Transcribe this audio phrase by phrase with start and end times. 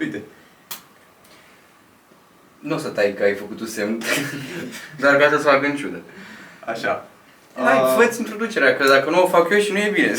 [0.00, 0.22] Uite.
[2.58, 4.02] Nu o să tai că ai făcut tu semn,
[5.00, 6.00] dar ca să-ți fac în ciudă.
[6.66, 7.04] Așa.
[7.54, 10.14] Hai, Ah, fă-ți introducerea, că dacă nu o fac eu și nu e bine.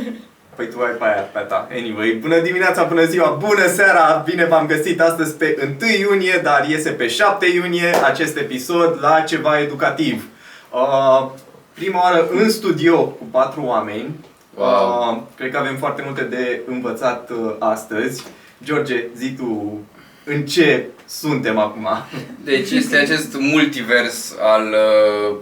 [0.56, 1.68] Păi tu ai pe aia, pe a ta.
[1.72, 4.22] Anyway, bună dimineața, bună ziua, bună seara!
[4.24, 9.20] Bine v-am găsit astăzi pe 1 iunie, dar iese pe 7 iunie acest episod la
[9.20, 10.24] ceva educativ.
[10.70, 11.30] Uh,
[11.74, 14.14] prima oară în studio cu patru oameni.
[14.54, 15.12] Wow.
[15.12, 18.24] Uh, cred că avem foarte multe de învățat uh, astăzi.
[18.64, 19.78] George, zi tu
[20.24, 21.88] în ce suntem acum?
[22.44, 24.74] Deci este acest multivers al
[25.30, 25.36] uh,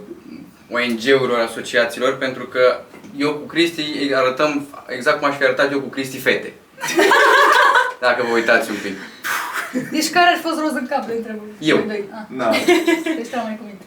[0.69, 2.79] ONG-urilor, asociațiilor, pentru că
[3.17, 6.53] eu cu Cristi îi arătăm exact cum aș fi arătat eu cu Cristi fete.
[8.01, 8.93] Dacă vă uitați un pic.
[9.91, 11.41] Deci care ar fi fost roz în cap de întrebă?
[11.59, 11.77] Eu.
[11.77, 12.03] Voi doi.
[12.11, 12.49] Ah, Da.
[13.17, 13.77] deci treaba mai cu mine.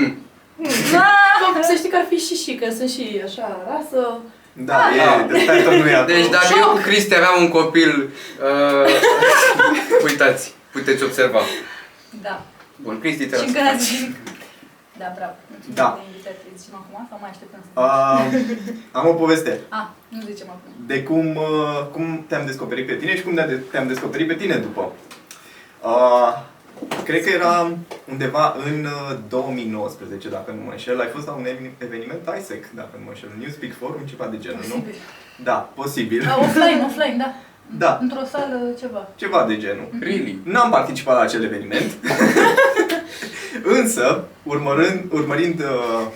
[0.00, 0.16] Mm.
[0.90, 4.18] Bă, Să știi că ar fi și și, că sunt și așa rasă.
[4.56, 6.14] Da, e, de title nu e acolo.
[6.16, 7.92] Deci dacă eu cu Cristi aveam un copil,
[8.46, 8.90] uh,
[10.04, 11.40] uitați, puteți observa.
[12.22, 12.42] Da.
[12.76, 13.48] Bun, Cristi te Și las.
[13.48, 14.16] încă n-ați zis nimic.
[14.98, 15.32] Da, bravo.
[15.50, 15.98] Mulțumesc Da.
[16.00, 16.48] de invitație.
[16.56, 17.80] Zicem acum sau mai așteptăm să...
[17.80, 19.60] Uh, am o poveste.
[19.68, 20.72] Ah, nu zicem acum.
[20.86, 24.56] de cum, uh, cum te-am descoperit pe tine și cum te- te-am descoperit pe tine
[24.56, 24.92] după.
[25.80, 26.32] Uh,
[27.04, 27.70] cred că era
[28.10, 31.00] undeva în uh, 2019, dacă nu mă înșel.
[31.00, 34.38] Ai fost la un eveni- eveniment ISEC, dacă nu mă înșel, Newspeak Forum, ceva de
[34.38, 34.74] genul, nu?
[34.74, 34.94] Posibil.
[35.44, 36.22] Da, posibil.
[36.28, 37.34] Ah, offline, offline, da.
[37.78, 39.08] Da, Într-o sală, ceva.
[39.16, 39.88] ceva de genul.
[40.00, 40.38] Really?
[40.42, 41.90] N-am participat la acel eveniment.
[43.80, 45.66] Însă, urmărind, urmărind uh,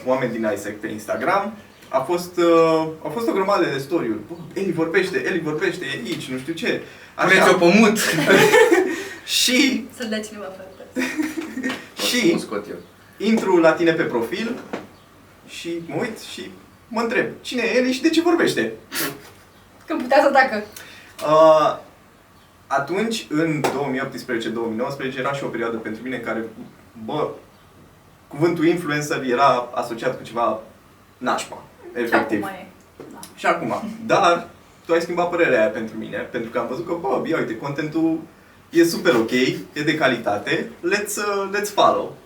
[0.07, 1.53] oameni din ISEC pe Instagram,
[1.89, 4.19] a fost, uh, a fost o grămadă de story-uri.
[4.29, 6.83] Bă, Eli vorbește, Eli vorbește, e aici, nu știu ce.
[7.21, 7.99] Puneți-o pe mut.
[9.29, 10.69] Și, Să-l dea cineva fără
[12.09, 12.77] și O scot eu.
[13.17, 14.59] intru la tine pe profil
[15.47, 16.51] și mă uit și
[16.89, 18.73] mă întreb, cine e Eli și de ce vorbește?
[19.87, 20.63] Când putea să tacă.
[21.25, 21.79] Uh,
[22.67, 23.61] atunci, în
[25.15, 26.45] 2018-2019, era și o perioadă pentru mine în care,
[27.05, 27.31] bă,
[28.29, 30.61] cuvântul influencer era asociat cu ceva
[31.19, 31.63] nașpa,
[31.95, 32.45] Și efectiv.
[32.45, 32.67] acum e.
[33.13, 33.19] Da.
[33.35, 33.75] Și acum.
[34.07, 34.49] Dar
[34.87, 37.57] tu ai schimbat părerea aia pentru mine, pentru că am văzut că, bă, ia uite,
[37.57, 38.21] contentul
[38.71, 42.17] e super ok, e de calitate, let's, uh, let's follow.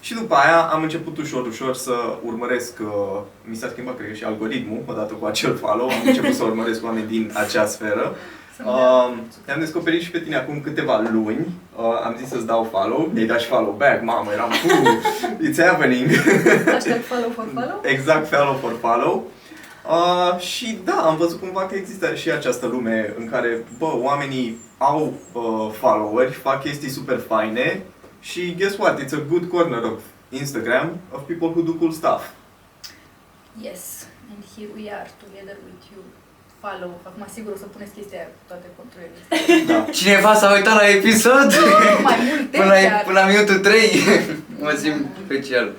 [0.00, 1.92] Și după aia am început ușor, ușor să
[2.24, 6.34] urmăresc, uh, mi s-a schimbat, cred că și algoritmul, odată cu acel follow, am început
[6.34, 8.16] să urmăresc oameni din acea sferă.
[8.56, 11.46] Să-mi Uh, te-am descoperit și pe tine acum câteva luni,
[11.76, 15.64] uh, am zis să-ți dau follow, mi-ai dat și follow back, mamă, eram, "Puh, it's
[15.66, 16.06] happening.
[16.74, 17.80] Aștept follow for follow.
[17.94, 19.24] Exact, follow for follow.
[19.88, 24.58] Uh, și da, am văzut cumva că există și această lume în care, bă, oamenii
[24.78, 27.82] au uh, followeri, fac chestii super faine
[28.20, 29.00] și guess what?
[29.02, 30.00] It's a good corner of
[30.42, 32.22] Instagram of people who do cool stuff.
[33.62, 36.00] Yes, and here we are together with you.
[36.60, 36.90] Follow.
[37.02, 39.18] Acum sigur o să puneți chestia aia cu toate conturile.
[39.66, 39.78] Da.
[40.00, 41.48] Cineva s-a uitat la episod?
[42.02, 43.02] Mai multe Până la, chiar.
[43.04, 43.90] până la minutul 3
[44.64, 45.72] mă simt special.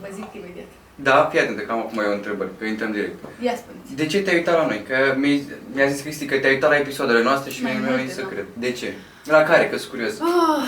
[0.00, 0.70] Vă zic imediat.
[0.96, 3.14] Da, fii atent, că am acum eu întrebări, că intrăm direct.
[3.40, 3.94] Ia spuneți.
[3.94, 4.82] De ce te-ai uitat la noi?
[4.88, 7.96] Că mi- mi-a zis Cristi că te-ai uitat la episoadele noastre și Mai mi-a multe,
[7.96, 8.26] venit să da.
[8.28, 8.44] cred.
[8.52, 8.92] De ce?
[9.24, 9.68] La care?
[9.68, 10.20] Că sunt curios.
[10.20, 10.64] Ah,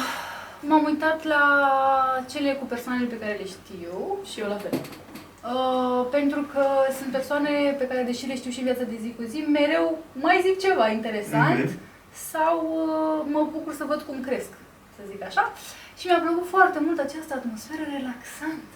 [0.60, 1.42] m-am uitat la
[2.30, 4.16] cele cu persoanele pe care le știu.
[4.30, 4.74] Și eu la fel.
[5.54, 6.64] Uh, pentru că
[6.98, 9.86] sunt persoane pe care, deși le știu și în viața de zi cu zi, mereu
[10.12, 11.78] mai zic ceva interesant Mhm.
[12.32, 14.50] sau uh, mă bucur să văd cum cresc,
[14.96, 15.44] să zic așa.
[15.98, 18.74] Și mi-a plăcut foarte mult această atmosferă relaxantă,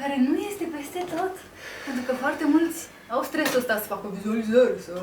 [0.00, 1.34] care nu este peste tot,
[1.86, 2.78] pentru că foarte mulți
[3.14, 4.94] au stresul ăsta să facă vizualizări, să...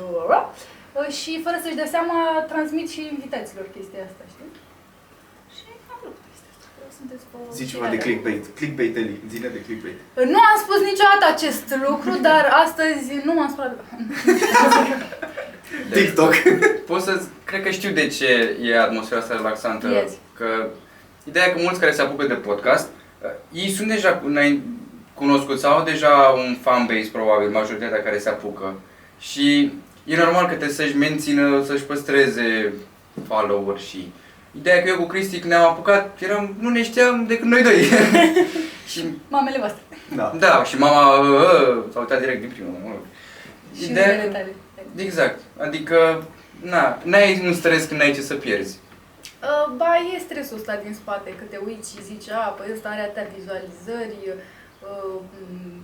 [0.98, 2.18] Uh, și fără să-și dea seama,
[2.52, 4.50] transmit și invitaților chestia asta, știi?
[5.56, 7.36] Și mi-a plăcut chestia asta, că sunteți pe...
[7.58, 8.44] Zici ceva de clickbait.
[8.58, 9.14] Clickbait, Eli.
[9.32, 9.98] Zine de clickbait.
[10.34, 13.64] Nu am spus niciodată acest lucru, dar astăzi nu m-am spus.
[15.92, 16.32] Deci, TikTok.
[16.90, 17.12] Pot să
[17.44, 18.30] cred că știu de ce
[18.62, 19.86] e atmosfera asta relaxantă.
[19.88, 20.12] Yes.
[20.38, 20.48] Că
[21.24, 22.88] ideea e că mulți care se apucă de podcast,
[23.22, 24.66] uh, ei sunt deja înainte-
[25.18, 28.74] cunoscuți sau au deja un fanbase probabil, majoritatea care se apucă.
[29.20, 29.72] Și
[30.04, 32.72] e normal că trebuie să-și mențină, să-și păstreze
[33.28, 34.12] follower și
[34.56, 37.62] Ideea e că eu cu Cristi când ne-am apucat, eram, nu ne știam decât noi
[37.62, 37.82] doi.
[38.90, 39.82] și Mamele voastre.
[40.16, 40.34] Da.
[40.38, 42.72] da, și mama uh, uh, s-a uitat direct din primul.
[42.84, 43.00] Mă rog.
[43.76, 44.54] Și Ideea- numele tale.
[44.96, 45.40] Exact.
[45.58, 46.24] Adică,
[46.60, 48.78] na, n-ai un stres când n-ai ce să pierzi.
[49.42, 52.88] Uh, Ba, e stresul ăsta din spate, că te uiți și zici, a, păi ăsta
[52.88, 54.40] are atâtea vizualizări, uh, m,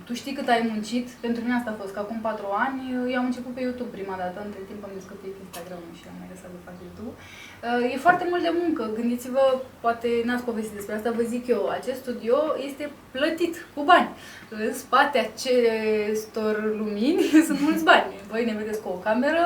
[0.05, 3.13] tu știi cât ai muncit, pentru mine asta a fost, că acum patru ani uh,
[3.13, 6.31] eu am început pe YouTube prima dată, între timp am descoperit Instagram-ul și am mai
[6.33, 7.15] lăsat de fac YouTube.
[7.17, 9.45] Uh, E foarte mult de muncă, gândiți-vă,
[9.83, 12.37] poate n-ați povestit despre asta, vă zic eu, acest studio
[12.67, 12.83] este
[13.15, 14.09] plătit cu bani.
[14.49, 18.09] În spate acestor lumini sunt mulți bani.
[18.31, 19.45] Voi ne vedeți cu o cameră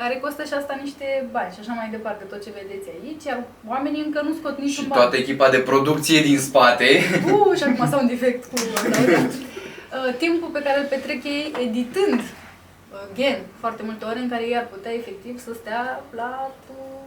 [0.00, 3.40] care costă și asta niște bani și așa mai departe, tot ce vedeți aici, iar
[3.72, 4.98] oamenii încă nu scot niciun Și ban.
[4.98, 6.88] toată echipa de producție din spate.
[7.26, 12.20] Uh, și acum s-au un defect cu uh, timpul pe care îl petrec ei editând
[12.20, 15.82] uh, gen foarte multe ore în care ei ar putea efectiv să stea
[16.20, 17.00] la uh,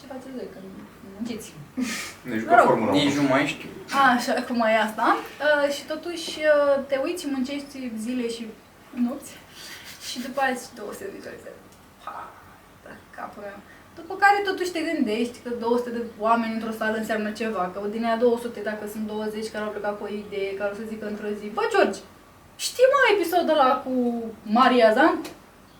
[0.00, 0.70] ce faceți voi când
[1.14, 1.48] munciți.
[2.28, 2.66] Ne Mă jucăm rog.
[2.66, 3.02] Formula 1.
[3.02, 3.68] Nici nu mai știu.
[4.14, 5.06] Așa, cum e asta.
[5.16, 8.42] Uh, și totuși uh, te uiți și muncești zile și
[9.06, 9.32] nopți
[10.08, 11.58] și după aia zici 200 de vizualizări.
[12.04, 12.24] Pa, da,
[13.18, 13.58] capul meu.
[13.98, 18.04] După care totuși te gândești că 200 de oameni într-o sală înseamnă ceva, că din
[18.06, 21.04] aia 200, dacă sunt 20 care au plecat cu o idee, care o să zică
[21.08, 22.00] într-o zi, bă, George,
[22.66, 23.92] știi mă episodul ăla cu
[24.58, 25.14] Maria Zan?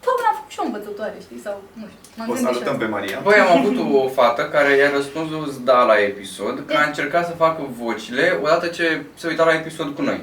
[0.05, 1.41] Bă, am făcut și o învățătoare, știi?
[1.47, 2.85] Sau, nu știu, m-am O gândit și salutăm asta.
[2.85, 3.19] pe Maria.
[3.27, 7.25] Băi, am avut o fată care i-a răspuns lui da la episod, că a încercat
[7.27, 8.87] să facă vocile odată ce
[9.21, 10.21] se uita la episod cu noi.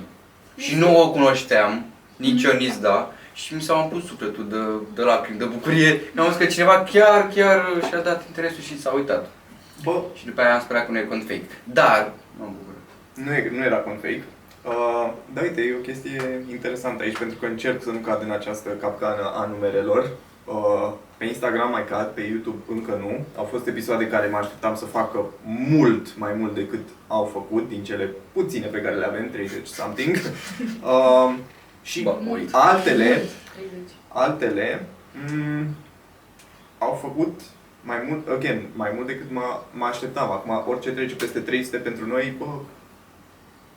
[0.66, 1.72] Și nu o cunoșteam,
[2.16, 2.98] nici eu, nici da.
[3.34, 4.58] Și mi s-a umplut sufletul de,
[4.96, 6.02] de lacrimi, de bucurie.
[6.18, 9.30] Am văzut că cineva chiar, chiar și-a dat interesul și s-a uitat.
[9.84, 11.48] Bă, Și după aia am sperat că nu e cont fake.
[11.64, 12.82] Dar, m-am bucurat.
[13.14, 14.24] nu, e, nu era cont fake.
[14.66, 18.32] Uh, da, uite, e o chestie interesantă aici, pentru că încerc să nu cad în
[18.32, 20.10] această capcană a numerelor.
[20.46, 23.26] Uh, pe Instagram mai cad, pe YouTube încă nu.
[23.38, 27.84] Au fost episoade care mă așteptam să facă mult mai mult decât au făcut, din
[27.84, 30.16] cele puține pe care le avem, 30 something.
[30.84, 31.34] Uh,
[31.82, 32.50] și Bă, uit.
[32.52, 33.30] altele, 30.
[34.08, 34.86] altele
[35.32, 35.68] mm,
[36.78, 37.42] au făcut
[37.84, 40.32] mai mult, again, mai mult decât mă, mă așteptam.
[40.32, 42.46] Acum, orice trece peste 300 pentru noi, bă,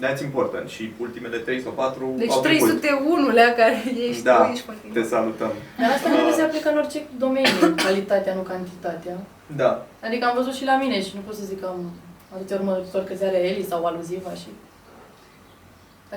[0.03, 0.69] that's important.
[0.69, 2.81] Și ultimele 3 sau 4 Deci au trecut.
[2.81, 5.53] 301-lea care ești Da, tu, ești foarte Te salutăm.
[5.79, 9.17] Dar asta nu se aplică în orice domeniu, calitatea, nu cantitatea.
[9.47, 9.87] Da.
[10.05, 11.91] Adică am văzut și la mine și nu pot să zic că am
[12.35, 14.49] atâția urmăritori câți are Eli sau aluziva și...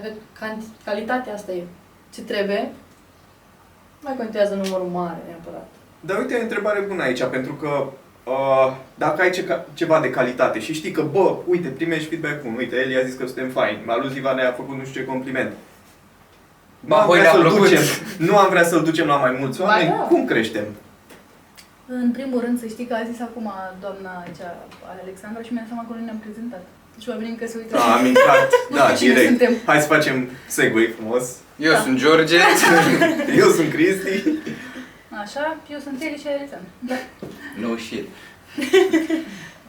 [0.02, 1.64] Dacă canti- calitatea asta e
[2.14, 2.62] ce trebuie,
[4.00, 5.68] nu mai contează numărul mare neapărat.
[6.00, 7.86] Dar uite, e o întrebare bună aici, pentru că
[8.24, 12.56] uh, dacă ai ce, ceva de calitate și știi că, bă, uite, primești feedback bun,
[12.58, 15.52] uite, el i-a zis că suntem faini, aluziva ne-a făcut nu știu ce compliment.
[16.80, 17.68] Nu Ba, am voi vrea ne-a să-l plăcut.
[17.70, 17.84] ducem,
[18.18, 19.96] nu am vrea să-l ducem la mai mulți Ba oameni, da.
[19.96, 20.66] cum creștem?
[21.88, 24.56] În primul rând, să știi că a zis acum doamna cea,
[25.02, 26.64] Alexandra și mi-a dat seama că nu ne-am prezentat.
[26.98, 27.76] Deci oamenii încă se uită.
[27.76, 29.28] Da, am intrat, Nu da, știu cine direct.
[29.30, 29.54] suntem.
[29.66, 31.26] Hai să facem segway frumos.
[31.68, 31.80] Eu Da.
[31.80, 32.38] sunt George.
[33.42, 34.16] Eu sunt Cristi.
[35.24, 36.70] Așa, eu sunt Eli și Alexandra.
[36.90, 36.96] Da.
[37.62, 38.06] no shit.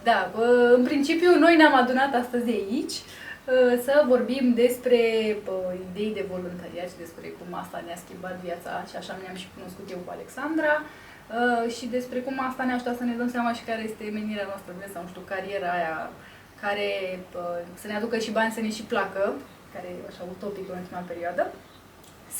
[0.08, 0.46] Da, bă,
[0.78, 5.00] în principiu noi ne-am adunat astăzi aici uh, să vorbim despre
[5.46, 9.48] bă, idei de voluntariat și despre cum asta ne-a schimbat viața și așa ne-am și
[9.56, 13.50] cunoscut eu cu Alexandra uh, și despre cum asta ne ajută să ne dăm seama
[13.58, 15.96] și care este menirea noastră, vreți sau nu știu, cariera aia
[16.60, 16.88] care
[17.32, 17.44] bă,
[17.80, 19.24] să ne aducă și bani să ne și placă,
[19.72, 21.52] care e așa utopic în ultima perioadă.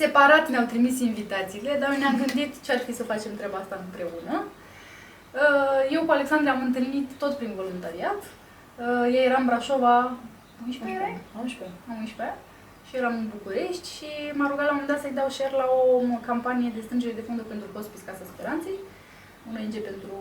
[0.01, 3.77] Separat ne-au trimis invitațiile, dar noi ne-am gândit ce ar fi să facem treaba asta
[3.85, 4.35] împreună.
[5.43, 8.21] Uh, Eu cu Alexandra am întâlnit tot prin voluntariat.
[8.25, 9.97] Uh, Eu eram în Brașova,
[10.67, 11.15] 11 erai?
[11.41, 11.77] 11.
[11.91, 12.37] Am 11
[12.89, 15.69] și eram în București și m-a rugat la un moment dat să-i dau share la
[15.81, 15.85] o
[16.31, 18.89] campanie de strângere de fonduri pentru Hospice Casa Speranței, un
[19.57, 20.15] ONG pentru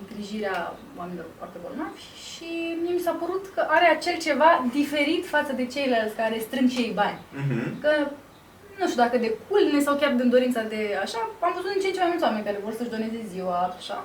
[0.00, 0.58] îngrijirea
[0.98, 2.50] oamenilor foarte bolnavi și
[2.82, 6.80] mie mi s-a părut că are acel ceva diferit față de ceilalți care strâng și
[6.80, 7.18] ei bani.
[7.42, 7.80] Mhm.
[7.80, 7.90] Că
[8.78, 11.86] nu știu dacă de culme sau chiar din dorința de așa, am văzut din ce
[11.86, 13.98] în ce mai mulți oameni care vor să-și doneze ziua, așa.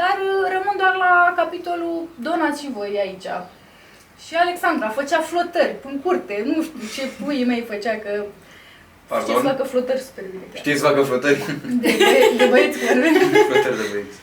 [0.00, 3.28] Dar uh, rămân doar la capitolul donați și voi aici.
[4.26, 8.24] Și Alexandra făcea flotări în curte, nu știu ce puii mei făcea, că
[9.08, 9.44] știe să Pardon?
[9.52, 10.44] facă flotări super bine.
[10.50, 10.60] chiar.
[10.62, 11.40] Știți să facă flotări?
[11.84, 12.98] De, băie- de băieți care
[13.50, 14.18] flotări de băieți.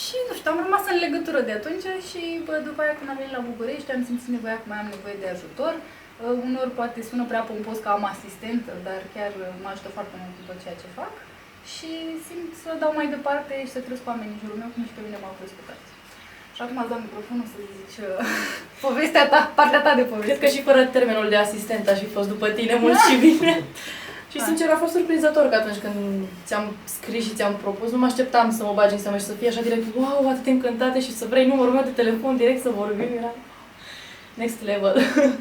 [0.00, 3.18] Și nu știu, am rămas în legătură de atunci și bă, după aia când am
[3.20, 5.72] venit la București am simțit nevoia că mai am nevoie de ajutor.
[5.80, 10.14] Uh, uneori poate sună prea pompos că am asistentă, dar chiar uh, mă ajută foarte
[10.20, 11.12] mult cu tot ceea ce fac.
[11.74, 11.90] Și
[12.26, 15.02] simt să dau mai departe și să cresc oamenii în jurul meu cum și pe
[15.06, 15.94] mine m-au crescut alții.
[16.56, 18.18] Și acum îți dau microfonul să zici uh,
[18.86, 20.40] povestea ta, partea ta de Cred poveste.
[20.42, 23.52] că și fără termenul de asistent aș fi fost după tine mult și bine.
[24.38, 24.48] Și Da.
[24.50, 25.96] sincer a fost surprinzător că atunci când
[26.48, 26.66] ți-am
[26.96, 29.48] scris și ți-am propus, nu mă așteptam să mă bagi în seamă și să fie
[29.48, 32.70] așa direct, wow, atât de încântate și să vrei numărul meu de telefon direct să
[32.80, 33.32] vorbim, era
[34.34, 34.96] next level.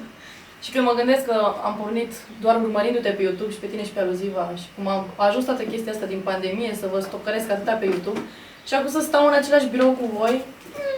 [0.63, 2.11] și când mă gândesc că am pornit
[2.41, 5.63] doar urmărindu-te pe YouTube și pe tine și pe Aluziva și cum am ajuns toată
[5.63, 8.19] chestia asta din pandemie să vă stocăresc atâta pe YouTube
[8.67, 10.41] și acum să stau în același birou cu voi,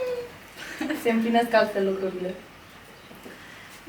[1.04, 2.34] se împlinesc altfel lucrurile.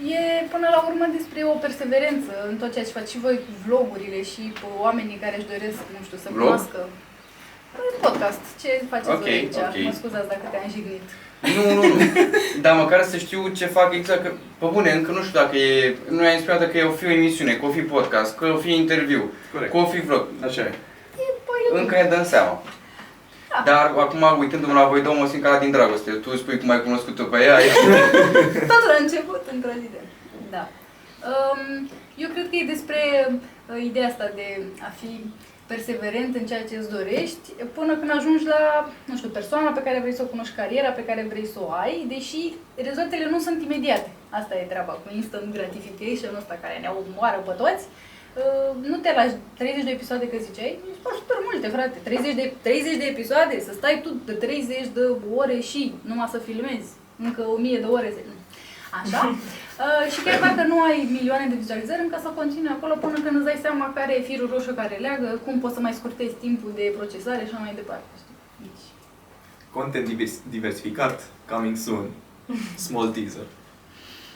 [0.07, 0.19] E
[0.55, 4.21] până la urmă despre o perseverență în tot ceea ce faci și voi cu vlogurile
[4.33, 6.43] și cu oamenii care își doresc, nu știu, să Vlog?
[6.43, 6.79] cunoască.
[7.75, 8.43] Păi, Podcast.
[8.63, 9.55] Ce faceți Ok, voi aici?
[9.67, 9.77] ok.
[9.89, 11.07] Mă scuzați dacă te-am jignit.
[11.57, 11.95] Nu, nu, nu.
[12.65, 14.23] Dar măcar să știu ce fac exact.
[14.25, 15.97] Că, pe bune, încă nu știu dacă e...
[16.17, 18.71] Nu ai spus că o fi o emisiune, că o fi podcast, că o fi
[18.83, 19.71] interviu, Corect.
[19.71, 20.25] că o fi vlog.
[20.47, 20.73] Așa e.
[21.49, 22.63] Păi, Încă ne dăm seama.
[23.49, 26.11] Da, Dar acum, uitându-mă la voi două, mă simt ca la din dragoste.
[26.11, 27.59] Tu spui cum ai cunoscut-o pe ea.
[27.61, 27.73] e-
[28.73, 30.01] Totul a început într-o zi de...
[30.51, 30.69] Da.
[31.31, 32.99] Um, eu cred că e despre
[33.31, 35.25] uh, ideea asta de a fi
[35.67, 37.47] perseverent în ceea ce îți dorești
[37.79, 41.05] până când ajungi la, nu știu, persoana pe care vrei să o cunoști, cariera pe
[41.05, 42.43] care vrei să o ai, deși
[42.77, 44.11] rezultatele nu sunt imediate.
[44.31, 47.85] Asta e treaba cu instant gratification ăsta care ne omoară pe toți.
[47.85, 48.08] Uh,
[48.83, 51.99] nu te lași 30 de episoade că ziceai, îți faci super multe, frate.
[52.03, 55.01] 30 de, 30 de episoade, să stai tu de 30 de
[55.35, 56.89] ore și numai să filmezi.
[57.27, 58.13] Încă 1000 de ore.
[58.17, 58.23] să-
[59.03, 59.23] Așa?
[59.87, 63.37] Uh, și chiar dacă nu ai milioane de vizualizări, încă să continui acolo până când
[63.37, 66.73] îți dai seama care e firul roșu care leagă, cum poți să mai scurtezi timpul
[66.75, 68.05] de procesare și așa mai departe.
[68.21, 68.35] știi?
[68.63, 68.85] Deci,
[69.73, 72.07] Content divers- diversificat, coming soon.
[72.87, 73.47] Small teaser.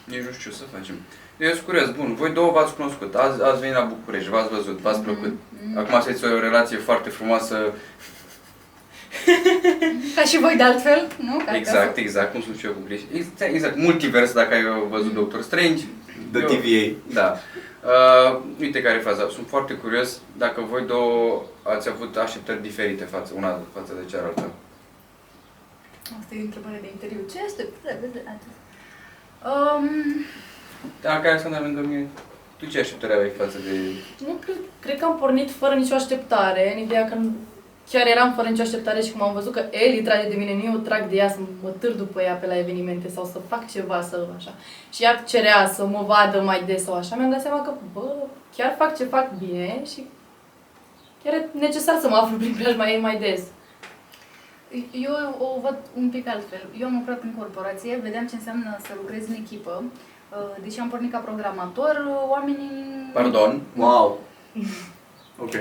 [0.06, 0.94] Nici nu știu ce să facem.
[1.42, 4.78] Eu sunt curios, bun, voi două v-ați cunoscut, azi, ați venit la București, v-ați văzut,
[4.78, 5.32] v-ați plăcut.
[5.66, 5.78] mm.
[5.78, 7.72] Acum sunteți o relație foarte frumoasă,
[10.16, 11.36] Ca și voi de altfel, nu?
[11.44, 13.16] Ca exact, exact, cum sunt și eu cu Cristi.
[13.16, 15.82] Exact, exact, multivers, dacă ai văzut Doctor Strange.
[16.32, 16.96] The Eu- TVA.
[17.12, 17.38] Da.
[17.84, 19.28] Uh, uite care e faza.
[19.28, 24.50] Sunt foarte curios dacă voi două ați avut așteptări diferite față una față de cealaltă.
[26.20, 27.20] Asta e o întrebare de interviu.
[27.32, 27.66] Ce este?
[29.44, 29.88] Um,
[31.00, 32.08] Dacă Alexandra lângă mine,
[32.56, 33.74] tu ce așteptări aveai față de...
[34.26, 37.16] Nu cred, cred că am pornit fără nicio așteptare, în ideea că
[37.90, 40.64] chiar eram fără nicio așteptare și cum am văzut că Eli trage de mine, nu
[40.64, 43.70] eu trag de ea să mă târ după ea pe la evenimente sau să fac
[43.70, 44.54] ceva, să așa.
[44.92, 48.14] Și ea cerea să mă vadă mai des sau așa, mi-am dat seama că, bă,
[48.56, 50.06] chiar fac ce fac bine și
[51.22, 53.42] chiar e necesar să mă aflu prin preajma ei mai des.
[54.92, 56.64] eu o văd un pic altfel.
[56.80, 59.84] Eu am lucrat în corporație, vedeam ce înseamnă să lucrezi în echipă.
[60.36, 63.10] Uh, Deși am pornit ca programator, uh, oamenii...
[63.12, 63.60] Pardon?
[63.76, 64.18] Wow.
[65.44, 65.54] Ok.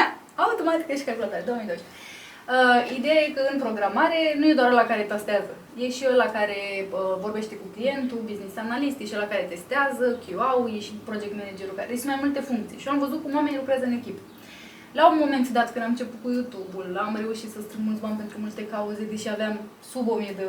[0.46, 1.84] Automatică și calculatoare, 2020.
[1.84, 5.52] Uh, ideea e că în programare nu e doar la care tastează.
[5.82, 10.06] E și la care uh, vorbește cu clientul, business analyst, e și la care testează,
[10.24, 12.78] QA, e și project managerul, care sunt mai multe funcții.
[12.78, 14.22] Și eu am văzut cum oamenii lucrează în echipă.
[14.98, 18.20] La un moment dat, când am început cu YouTube-ul, am reușit să strâng mulți bani
[18.22, 19.54] pentru multe cauze, deși aveam
[19.90, 20.46] sub 1000 de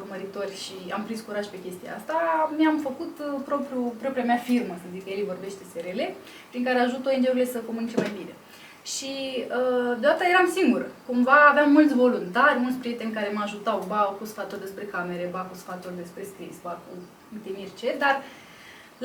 [0.00, 2.16] urmăritori și am prins curaj pe chestia asta,
[2.56, 6.00] mi-am făcut uh, propriu, propria mea firmă, să zic, Eli vorbește SRL,
[6.50, 8.34] prin care ajut ONG-urile să comunice mai bine.
[8.94, 9.12] Și
[9.58, 10.86] uh, deodată eram singură.
[11.06, 15.42] Cumva aveam mulți voluntari, mulți prieteni care mă ajutau, ba cu sfaturi despre camere, ba
[15.50, 16.92] cu sfaturi despre scris, ba cu
[17.44, 18.22] temir ce, dar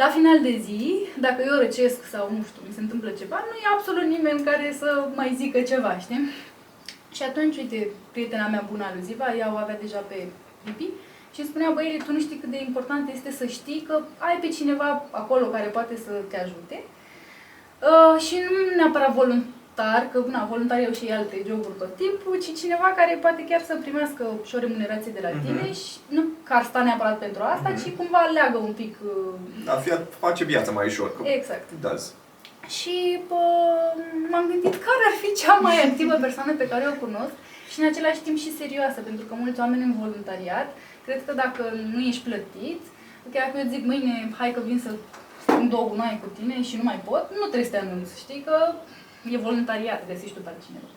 [0.02, 0.84] la final de zi,
[1.20, 4.76] dacă eu răcesc sau nu știu, mi se întâmplă ceva, nu e absolut nimeni care
[4.80, 6.30] să mai zică ceva, știi?
[7.12, 10.28] Și atunci, uite, prietena mea bună aluziva, ea o avea deja pe
[10.64, 10.88] Pipi
[11.34, 14.38] și îmi spunea, băi, tu nu știi cât de important este să știi că ai
[14.42, 16.84] pe cineva acolo care poate să te ajute
[17.92, 22.60] Uh, și nu neapărat voluntar, că na, voluntar eu și alte joburi tot timpul, ci
[22.62, 25.42] cineva care poate chiar să primească și o remunerație de la Mhm.
[25.46, 27.78] tine și nu că ar sta neapărat pentru asta, Mhm.
[27.84, 28.96] ci cumva leagă un pic...
[29.06, 29.34] Uh,
[29.66, 31.10] Da, fie, face viața mai ușor.
[31.16, 31.70] Că exact.
[31.72, 32.14] it does.
[32.78, 33.42] Și bă,
[34.32, 37.34] m-am gândit care ar fi cea mai activă persoană pe care o cunosc
[37.72, 40.68] și în același timp și serioasă, pentru că mulți oameni în voluntariat,
[41.06, 42.82] cred că dacă nu ești plătit,
[43.32, 44.92] chiar dacă eu zic mâine, hai că vin să
[45.42, 48.42] strâng două gunoaie cu tine și nu mai pot, nu trebuie să te anunț, știi
[48.48, 48.58] că
[49.32, 50.90] e voluntariat, găsești tu pe altcineva.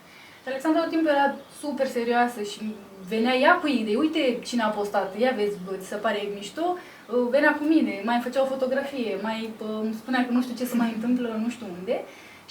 [0.42, 2.60] Și Alexandra tot timpul era super serioasă și
[3.08, 6.76] venea ea cu idei, uite cine a postat, ia vezi, bă, ți se pare mișto,
[7.12, 10.54] Uh, venea cu mine, mai făcea o fotografie, mai uh, îmi spunea că nu știu
[10.58, 11.96] ce se mai întâmplă, nu știu unde.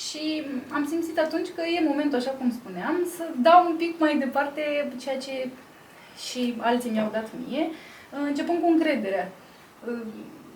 [0.06, 0.24] Și
[0.78, 4.62] am simțit atunci că e momentul, așa cum spuneam, să dau un pic mai departe
[5.04, 5.36] ceea ce
[6.26, 9.26] și alții mi-au dat mie, uh, începând cu încrederea.
[9.88, 10.02] Uh,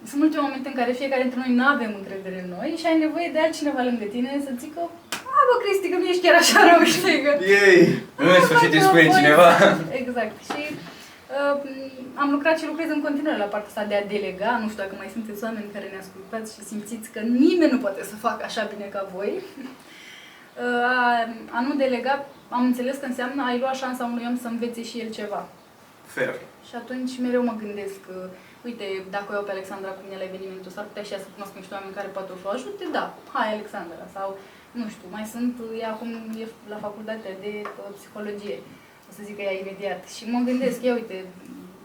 [0.10, 2.98] Sunt multe momente în care fiecare dintre noi nu avem încredere în noi și ai
[3.06, 4.82] nevoie de altcineva lângă tine să zică
[5.38, 7.32] a, bă, Cristi, că nu ești chiar așa rău, știi că...
[7.54, 7.78] Yay!
[8.22, 9.50] În sfârșit îi Facă spune voi- cineva.
[10.02, 10.36] Exact.
[10.50, 10.78] Și uh,
[12.16, 14.58] am lucrat și lucrez în continuare la partea asta de a delega.
[14.58, 18.04] Nu știu dacă mai sunteți oameni care ne ascultați și simțiți că nimeni nu poate
[18.04, 19.32] să facă așa bine ca voi.
[19.38, 21.28] Uh, a,
[21.58, 25.00] a nu delega, am înțeles că înseamnă a-i lua șansa unui om să învețe și
[25.00, 25.48] el ceva.
[26.06, 26.34] Fair.
[26.68, 28.16] Și atunci mereu mă gândesc că,
[28.68, 31.34] uite, dacă o iau pe Alexandra cu mine la evenimentul, s-ar putea și ea să
[31.34, 34.30] cunoască niște oameni care poate o să o ajute, da, hai Alexandra, sau,
[34.80, 36.10] nu știu, mai sunt, ea acum
[36.44, 38.83] e la facultatea de uh, psihologie, o
[39.16, 40.02] să zic că ea imediat.
[40.16, 41.18] Și mă gândesc, ia uite,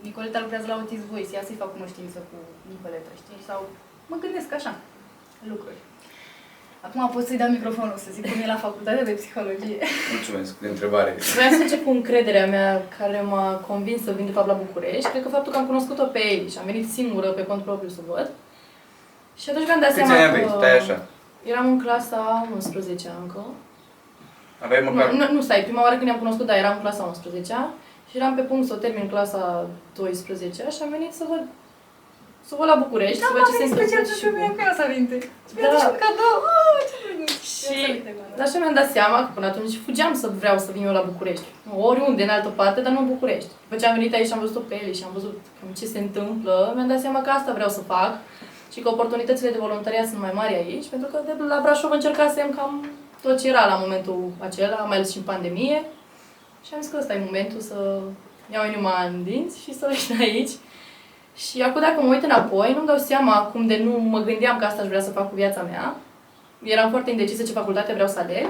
[0.09, 2.37] Nicoleta lucrează la Autism Voice, ia să-i fac cunoștință cu
[2.75, 3.41] Nicoleta, știi?
[3.49, 3.59] Sau
[4.11, 4.73] mă gândesc așa,
[5.53, 5.79] lucruri.
[6.87, 9.79] Acum pot să-i dau microfonul să zic cum e la facultatea de psihologie.
[10.15, 11.11] Mulțumesc de întrebare.
[11.37, 15.11] Vreau să încep cu încrederea mea care m-a convins să vin de fapt la București.
[15.11, 17.89] Cred că faptul că am cunoscut-o pe Eli și am venit singură pe cont propriu
[17.89, 18.31] să văd.
[19.41, 20.45] Și atunci mi-am dat Câți seama ani aveai?
[20.45, 21.07] că Stai așa.
[21.45, 23.45] eram în clasa 11 încă.
[24.65, 25.11] Aveai măcar...
[25.11, 27.55] Nu, nu, nu, stai, prima oară când ne-am cunoscut, da, eram în clasa 11
[28.11, 31.43] și eram pe punct să o termin clasa 12 și am venit să văd
[32.49, 34.41] să văd la București, să văd ce se întâmplă și cu...
[34.57, 35.17] cu ea să aminte.
[35.63, 35.69] Da.
[35.75, 35.89] Da.
[35.93, 36.37] un cadou.
[36.53, 37.33] Ah, ce drăguț.
[37.53, 38.37] Și Ia să aminte cu ea.
[38.37, 41.09] Dar așa mi-am dat seama că până atunci fugeam să vreau să vin eu la
[41.11, 41.47] București.
[41.91, 43.51] Oriunde, în altă parte, dar nu în București.
[43.65, 45.87] După ce am venit aici și am văzut pe ele și am văzut cam ce
[45.95, 48.13] se întâmplă, mi-am dat seama că asta vreau să fac
[48.73, 52.49] și că oportunitățile de voluntariat sunt mai mari aici, pentru că de la Brașov încercasem
[52.57, 52.73] cam
[53.23, 55.85] tot ce era la momentul acela, mai ales și în pandemie.
[56.67, 58.01] Și am zis că ăsta e momentul să
[58.53, 60.51] iau inima în dinți și să vin aici.
[61.37, 64.65] Și acum dacă mă uit înapoi, nu-mi dau seama cum de nu mă gândeam că
[64.65, 65.97] asta aș vrea să fac cu viața mea.
[66.63, 68.47] Eram foarte indecisă ce facultate vreau să aleg.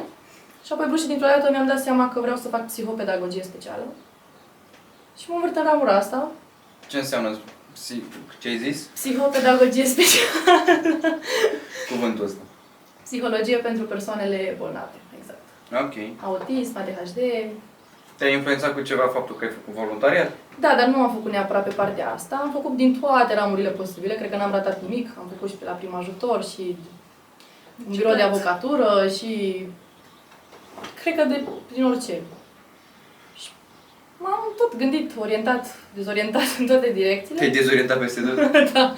[0.64, 3.82] Și apoi, brusc, dintr-o dată mi-am dat seama că vreau să fac psihopedagogie specială.
[5.18, 6.30] Și mă învârt în ramura asta,
[6.88, 7.36] Ce înseamnă
[7.74, 8.02] psi-
[8.40, 8.82] ce ai zis?
[8.82, 10.98] psihopedagogie specială.
[11.90, 12.38] Cuvântul ăsta.
[13.08, 15.44] Psihologie pentru persoanele bolnave, exact.
[15.84, 15.96] Ok.
[16.24, 17.18] Autism, ADHD.
[18.16, 20.30] Te-a influențat cu ceva faptul că ai făcut voluntariat?
[20.60, 22.40] Da, dar nu am făcut neapărat pe partea asta.
[22.42, 24.14] Am făcut din toate ramurile posibile.
[24.14, 25.08] Cred că n-am ratat nimic.
[25.18, 26.76] Am făcut și pe la prim ajutor și
[27.88, 29.64] un birou de avocatură și
[31.02, 32.20] cred că de prin orice.
[33.36, 33.48] Și
[34.16, 37.38] m-am tot gândit, orientat, dezorientat în toate direcțiile.
[37.38, 38.36] Te-ai dezorientat peste tot?
[38.72, 38.94] da.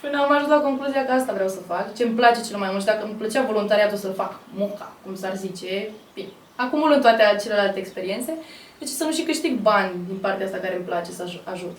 [0.00, 2.68] Până am ajuns la concluzia că asta vreau să fac, ce îmi place cel mai
[2.70, 6.28] mult și dacă îmi plăcea voluntariatul să-l fac moca, cum s-ar zice, bine.
[6.56, 8.32] Acumulând toate celelalte experiențe,
[8.78, 11.76] deci să nu și câștig bani din partea asta care îmi place să aj- ajut.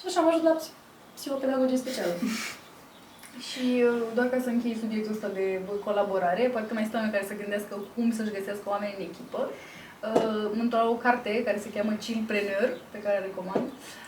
[0.00, 0.74] Și așa am ajuns la psi-
[1.14, 2.12] psihopedagogie specială.
[3.48, 7.12] Și uh, doar ca să închei subiectul ăsta de colaborare, poate că mai sunt oameni
[7.12, 9.40] care să gândească cum să-și găsească oameni în echipă.
[9.50, 14.03] Uh, într-o carte care se cheamă Chillpreneur, pe care o recomand, uh,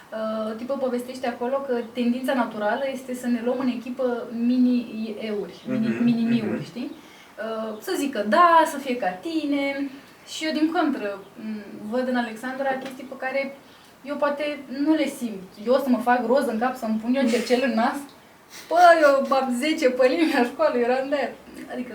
[0.56, 6.04] tipul povestește acolo că tendința naturală este să ne luăm în echipă mini-euri, mini, Mhm,
[6.04, 6.64] mini-miuri, mhm.
[6.64, 6.90] știi?
[6.90, 9.90] Uh, să zică da, să fie ca tine
[10.28, 13.56] și eu din contră m, văd în Alexandra chestii pe care
[14.04, 15.42] eu poate nu le simt.
[15.66, 17.98] Eu o să mă fac roz în cap, să-mi pun eu cercel în nas
[18.68, 21.32] Bă, eu am 10 pe linia școală, eram de
[21.72, 21.94] Adică,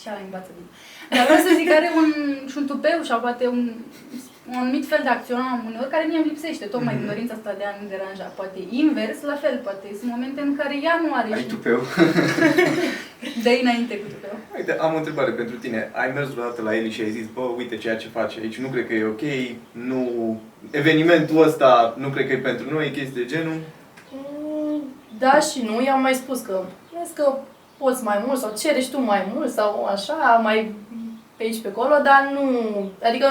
[0.00, 0.68] și ala învață bine.
[1.10, 2.10] Dar vreau să zic, are un,
[2.50, 3.74] și un tupeu sau poate un,
[4.50, 7.64] un anumit fel de acțiune uneori care mie îmi lipsește, tocmai din dorința asta de
[7.66, 8.26] a nu deranja.
[8.40, 11.80] Poate invers, la fel, poate sunt momente în care ea nu are Ai și tupeu?
[13.44, 14.34] dă înainte cu tupeu.
[14.56, 15.90] Uite, am o întrebare pentru tine.
[15.94, 18.68] Ai mers vreodată la Eli și ai zis, bă, uite ceea ce faci aici, nu
[18.68, 19.24] cred că e ok,
[19.72, 20.00] nu...
[20.70, 23.58] Evenimentul ăsta nu cred că e pentru noi, chestii de genul.
[24.12, 24.82] Mm,
[25.18, 26.64] Da și nu, i-am mai spus că
[26.98, 27.38] vezi că
[27.76, 30.74] poți mai mult sau cere și tu mai mult sau așa, mai
[31.38, 32.42] pe aici pe acolo, dar nu,
[33.02, 33.26] adică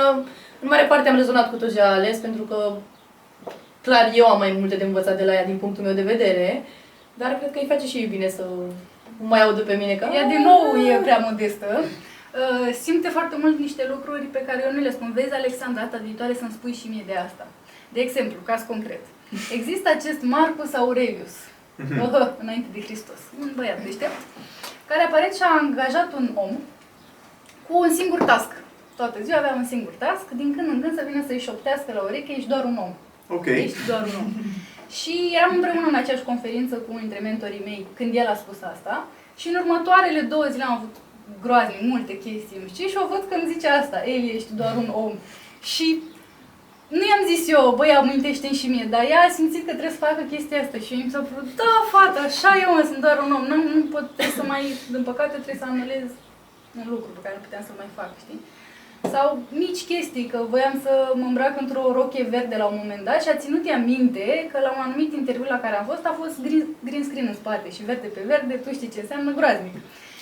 [0.62, 2.74] în mare parte am rezonat cu tot ce a ales pentru că
[3.82, 6.64] clar eu am mai multe de învățat de la ea din punctul meu de vedere,
[7.14, 8.44] dar cred că îi face și ei bine să
[9.20, 11.68] nu mai audă pe mine că Ea din nou e prea modestă.
[12.38, 15.12] Uh, simte foarte mult niște lucruri pe care eu nu le spun.
[15.14, 17.48] Vezi, Alexandra, data viitoare să-mi spui și mie de asta.
[17.90, 19.00] De exemplu, caz concret.
[19.52, 21.36] Există acest Marcus Aurelius,
[22.04, 24.22] uh, înainte de Hristos, un băiat deștept,
[24.88, 26.52] care apare și a angajat un om
[27.68, 28.52] cu un singur task.
[29.00, 32.02] Toată ziua avea un singur task, din când în când să vină să-i șoptească la
[32.02, 32.94] ureche, ești doar un om.
[33.38, 33.46] Ok.
[33.46, 34.30] Ești doar un om.
[35.00, 38.60] Și eram împreună în aceeași conferință cu unul dintre mentorii mei când el a spus
[38.74, 39.08] asta
[39.40, 40.96] și în următoarele două zile am avut
[41.44, 44.76] groaznic, multe chestii, nu știu, și o văd că îmi zice asta, Eli, ești doar
[44.84, 45.14] un om.
[45.72, 45.88] Și
[46.96, 50.06] nu i-am zis eu, băi, amintește și mie, dar ea a simțit că trebuie să
[50.08, 53.32] facă chestia asta și mi s-a părut, da, fata, așa eu mă, sunt doar un
[53.38, 56.10] om, nu, nu pot, trebuie să mai, din păcate trebuie să anulez
[56.80, 58.40] un lucru pe care nu puteam să-l mai fac, știi?
[59.14, 59.28] Sau
[59.64, 63.30] mici chestii, că voiam să mă îmbrac într-o rochie verde la un moment dat și
[63.32, 66.36] a ținut ea minte că la un anumit interviu la care am fost a fost
[66.46, 69.76] green, green screen în spate și verde pe verde, tu știi ce înseamnă groaznic.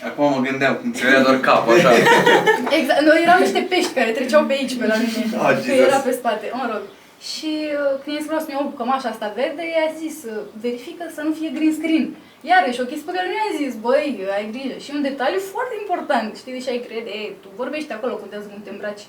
[0.07, 1.91] Acum mă gândeam, cum ți vedea doar capul așa.
[2.79, 5.85] Exact, noi erau niște pești care treceau pe aici, pe la mine, Ah, că Jesus.
[5.87, 6.83] era pe spate, mă rog.
[7.31, 11.21] Și uh, când i-am spus să-mi iau cămașa asta verde, i-a zis, uh, verifică să
[11.27, 12.05] nu fie green screen.
[12.51, 14.77] Iarăși, o chestie pe care nu i-a zis, băi, ai grijă.
[14.85, 18.61] Și un detaliu foarte important, știi, deși ai crede, e, tu vorbești acolo, contează cum
[18.63, 19.05] te îmbraci.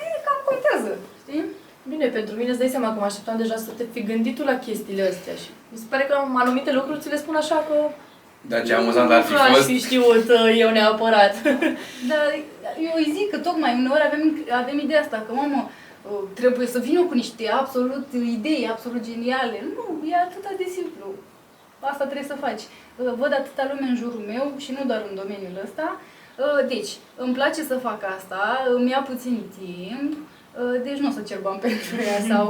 [0.00, 0.90] E, cam contează,
[1.22, 1.44] știi?
[1.92, 4.42] Bine, pentru mine îți dai seama că mă așteptam deja să te fi gândit tu
[4.50, 7.76] la chestiile astea și mi se pare că anumite lucruri ți le spun așa că
[8.50, 9.66] Dar ce amuzant ar fi nu aș fost.
[9.70, 11.34] fi știut uh, eu neapărat.
[12.10, 12.24] Dar
[12.86, 14.22] eu îi zic că tocmai uneori avem,
[14.62, 15.60] avem ideea asta, că mamă,
[16.10, 19.58] uh, trebuie să vină cu niște absolut idei, absolut geniale.
[19.74, 21.06] Nu, e atât de simplu.
[21.90, 22.62] Asta trebuie să faci.
[22.96, 25.86] Uh, Văd atâta lume în jurul meu și nu doar în domeniul ăsta.
[26.00, 26.90] Uh, Deci,
[27.22, 28.42] îmi place să fac asta,
[28.74, 32.44] îmi ia puțin timp, uh, deci nu o să cer bani pentru ea sau...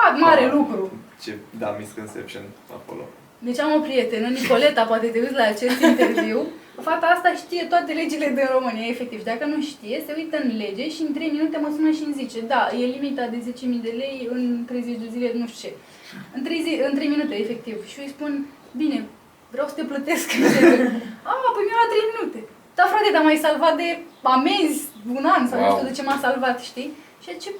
[0.00, 0.52] A, mare Ah.
[0.52, 0.82] lucru!
[1.22, 2.42] Ce, da, misconception
[2.78, 3.04] acolo.
[3.38, 6.40] Deci am o prietenă, Nicoleta, poate te uiți la acest interviu.
[6.80, 9.18] Fata asta știe toate legile din România, efectiv.
[9.18, 12.02] Și dacă nu știe, se uită în lege și în 3 minute mă sună și
[12.04, 15.68] îmi zice da, e limita de 10.000 de lei în 30 de zile, nu știu
[15.68, 15.74] ce.
[16.36, 17.76] În 3, zi, în 3 minute, efectiv.
[17.86, 18.46] Și eu îi spun,
[18.80, 18.98] bine,
[19.54, 20.28] vreau să te plătesc.
[21.30, 22.40] A, păi mi-a luat 3 minute.
[22.78, 23.88] Da, frate, dar m-ai salvat de
[24.36, 24.80] amenzi
[25.18, 25.74] un an sau nu Wow.
[25.76, 26.90] știu de ce m-a salvat, știi?
[27.22, 27.50] Și ce,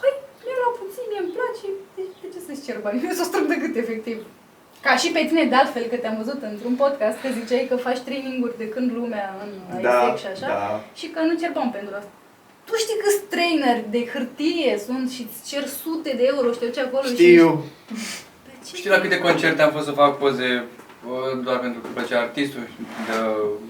[0.00, 0.12] păi,
[0.44, 1.64] mi-a luat puțin, mie îmi place,
[1.96, 2.98] de, de ce să-ți cer bani?
[3.08, 4.18] Eu să strâng de cât, efectiv.
[4.86, 8.00] Ca și pe tine, de altfel, că te-am văzut într-un podcast, că ziceai că faci
[8.06, 9.50] traininguri de când lumea în
[9.86, 10.84] Da, ISEC și așa, da.
[10.98, 12.10] și că nu cer bani pentru asta.
[12.68, 16.80] Tu știi câți trainer de hârtie sunt și îți cer sute de euro, știu ce
[16.80, 17.14] acolo și...
[17.14, 17.48] Știu.
[18.64, 18.76] Pe ce?
[18.76, 20.64] Știi la câte concerte am fost să fac poze
[21.08, 22.60] uh, doar pentru că îmi plăcea artistul
[23.06, 23.16] de,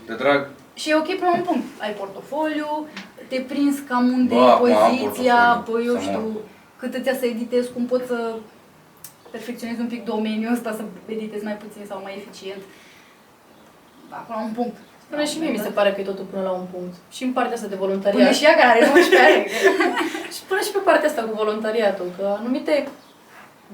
[0.06, 0.48] de drag?
[0.74, 1.66] Și e ok până la un punct.
[1.80, 2.86] Ai portofoliu,
[3.28, 6.42] te prinzi cam unde Bă, e acum am poziția, portofoliu, păi eu să știu, mor.
[6.80, 8.18] cât îți ia să editezi, cum poți să
[9.30, 12.62] perfecționezi un pic domeniul ăsta, să editezi mai puțin sau mai eficient.
[14.10, 14.76] Da, până la un punct.
[15.10, 16.94] Până și mie mi se pare că e totul până la un punct.
[17.16, 18.22] Și în partea asta de voluntariat.
[18.22, 19.46] Până și ea care are 19 ani.
[20.34, 22.88] Și până și pe partea asta cu voluntariatul, că anumite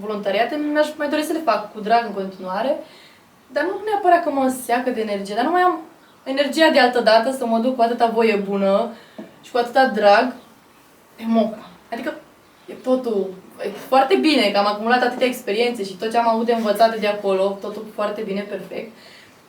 [0.00, 2.76] voluntariate mi-aș mai dori să le fac cu drag în continuare,
[3.52, 5.78] dar nu neapărat că mă seacă de energie, dar nu mai am
[6.24, 8.90] energia de altă dată să mă duc cu atâta voie bună
[9.42, 10.32] și cu atâta drag
[11.16, 11.68] pe moca.
[11.92, 12.14] Adică
[12.66, 13.30] e totul
[13.64, 16.98] e foarte bine că am acumulat atâtea experiențe și tot ce am avut de învățat
[16.98, 18.92] de acolo, totul foarte bine, perfect.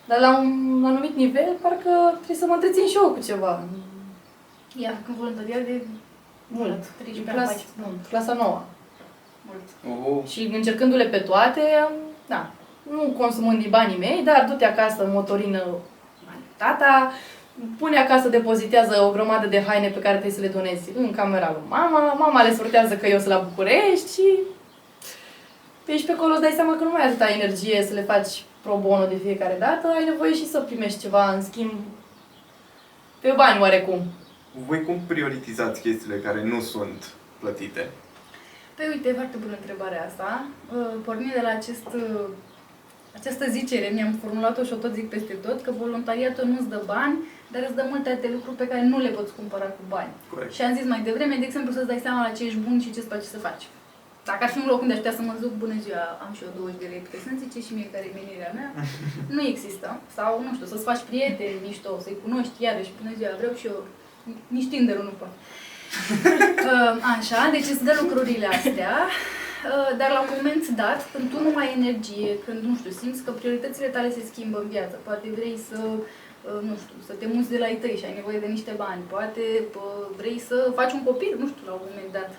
[0.06, 3.63] Dar la un anumit nivel, parcă trebuie să mă întrețin și eu cu ceva.
[4.75, 5.82] Ia, când voluntariat de
[6.47, 6.84] Mult.
[6.97, 7.67] 13 ani, Clas, 14.
[7.75, 8.62] nu, clasa nouă.
[9.52, 9.96] Mult.
[10.24, 11.92] Uh, Și încercându-le pe toate, am-
[12.28, 12.52] da,
[12.92, 15.64] nu consumând din banii mei, dar du-te acasă în motorină
[16.58, 17.12] tata,
[17.78, 21.52] pune acasă, depozitează o grămadă de haine pe care trebuie să le donezi în camera
[21.52, 24.28] lui mama, mama le sortează că eu sunt la București și
[25.86, 28.02] pe aici pe acolo îți dai seama că nu mai ai atâta energie să le
[28.02, 31.72] faci pro bono de fiecare dată, ai nevoie și să primești ceva în schimb
[33.20, 34.00] pe bani oarecum.
[34.68, 37.10] Voi cum prioritizați chestiile care nu sunt
[37.40, 37.90] plătite?
[38.76, 40.30] Păi uite, foarte bună întrebarea asta.
[40.76, 42.28] Uh, Pornind de la acest, uh,
[43.20, 47.16] această zicere, mi-am formulat-o și o tot zic peste tot, că voluntariatul nu-ți dă bani,
[47.52, 50.14] dar îți dă multe alte lucruri pe care nu le poți cumpăra cu bani.
[50.34, 50.54] Corect.
[50.54, 52.92] Și am zis mai devreme, de exemplu, să-ți dai seama la ce ești bun și
[52.92, 53.66] ce-ți place să faci.
[54.30, 56.44] Dacă ar fi un loc unde aș putea să mă zic, bună ziua, am și
[56.44, 58.70] eu 20 de lei, puteți să-mi zice și mie care e menirea mea,
[59.36, 59.88] nu există.
[60.18, 63.78] Sau, nu știu, să-ți faci prieteni mișto, să-i cunoști iarăși, bună ziua, vreau și eu,
[64.56, 65.34] nici tinder nu pot.
[66.71, 71.38] Uh, Așa, deci îți dă lucrurile astea, uh, dar la un moment dat, când tu
[71.45, 74.99] nu mai ai energie, când, nu știu, simți că prioritățile tale se schimbă în viață,
[75.04, 78.19] poate vrei să, uh, nu știu, să te muți de la ei tăi și ai
[78.19, 79.43] nevoie de niște bani, poate
[79.75, 82.32] uh, vrei să faci un copil, nu știu, la un moment dat,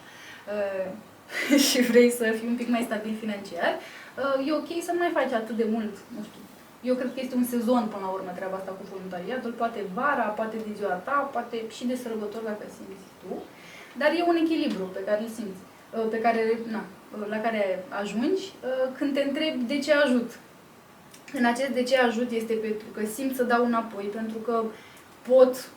[0.54, 0.86] uh,
[1.66, 5.16] și vrei să fii un pic mai stabil financiar, uh, e ok să nu mai
[5.18, 6.42] faci atât de mult, nu știu,
[6.88, 10.26] eu cred că este un sezon până la urmă treaba asta cu voluntariatul, poate vara,
[10.38, 13.32] poate de ziua ta, poate și de sărbători dacă simți tu,
[14.00, 15.62] dar e un echilibru pe care îl simți,
[15.96, 16.42] uh, pe care,
[16.74, 16.82] na,
[17.18, 20.30] uh, la care ajungi uh, când te întrebi de ce ajut.
[21.38, 24.64] În acest de ce ajut este pentru că simt să dau înapoi, pentru că
[25.28, 25.70] pot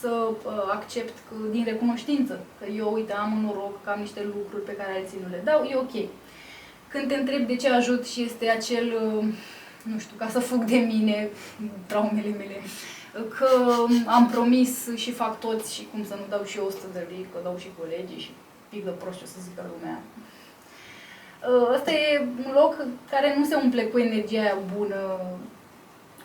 [0.00, 4.22] să uh, accept că, din recunoștință că eu, uite, am un noroc, că am niște
[4.24, 6.08] lucruri pe care alții nu le dau, e ok.
[6.88, 9.24] Când te întrebi de ce ajut și este acel, uh,
[9.92, 11.28] nu știu, ca să fug de mine,
[11.86, 12.58] traumele mele,
[13.38, 13.48] că
[14.06, 17.26] am promis și fac toți și cum să nu dau și eu 100 de lei,
[17.32, 18.30] că dau și colegii și
[18.68, 19.98] pic de prost ce o să zică lumea.
[21.50, 22.72] Uh, Ăsta e un loc
[23.12, 25.00] care nu se umple cu energia aia bună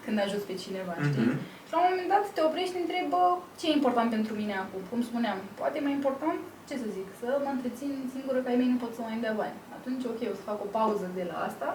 [0.03, 1.27] când ajuți pe cineva, știi?
[1.27, 1.37] Mhm.
[1.65, 3.23] Și la un moment dat te oprești și te întrebi, bă,
[3.59, 4.81] ce e important pentru mine acum?
[4.89, 8.59] Cum spuneam, poate e mai important, ce să zic, să mă întrețin singură că ai
[8.59, 9.57] mei nu pot să mai îmi dea bani.
[9.77, 11.69] Atunci, ok, o să fac o pauză de la asta,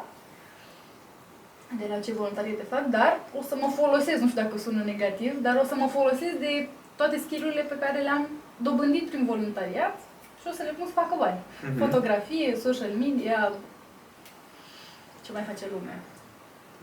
[1.80, 5.32] de la ce voluntariate fac, dar o să mă folosesc, nu știu dacă sună negativ,
[5.42, 9.98] dar o să mă folosesc de toate skillurile pe care le-am dobândit prin voluntariat
[10.40, 11.38] și o să le pun să facă bani.
[11.68, 11.78] Mhm.
[11.84, 13.52] Fotografie, social media,
[15.24, 15.98] ce mai face lumea.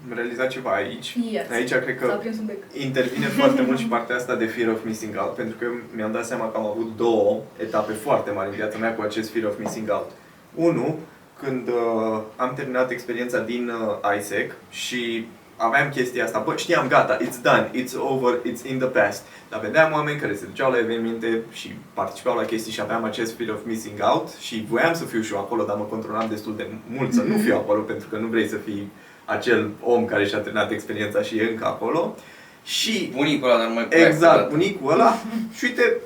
[0.10, 1.17] Am realizat ceva aici.
[1.32, 1.50] Yes.
[1.50, 2.58] Aici cred S-a că prins un bec.
[2.78, 5.65] intervine foarte mult și partea asta de fear of missing out, pentru că
[5.96, 9.32] mi-am dat seama că am avut două etape foarte mari în viața mea cu acest
[9.32, 10.10] fear of missing out.
[10.56, 11.00] Unu,
[11.43, 15.27] când uh, am terminat experiența din uh, ISEC și
[15.58, 19.23] aveam chestia asta, bă, știam, gata, it's done, it's over, it's in the past.
[19.49, 23.38] Dar vedeam oameni care se duceau la evenimente și participau la chestii și aveam acest
[23.38, 26.56] fear of missing out și voiam să fiu și eu acolo, dar mă controlam destul
[26.56, 28.91] de mult să nu fiu acolo, pentru că nu vrei să fii
[29.25, 32.15] acel om care și-a terminat experiența și e încă acolo.
[32.63, 35.13] Și bunicul ăla, dar nu mai Exact, bunicul ăla.
[35.58, 35.97] Și uite,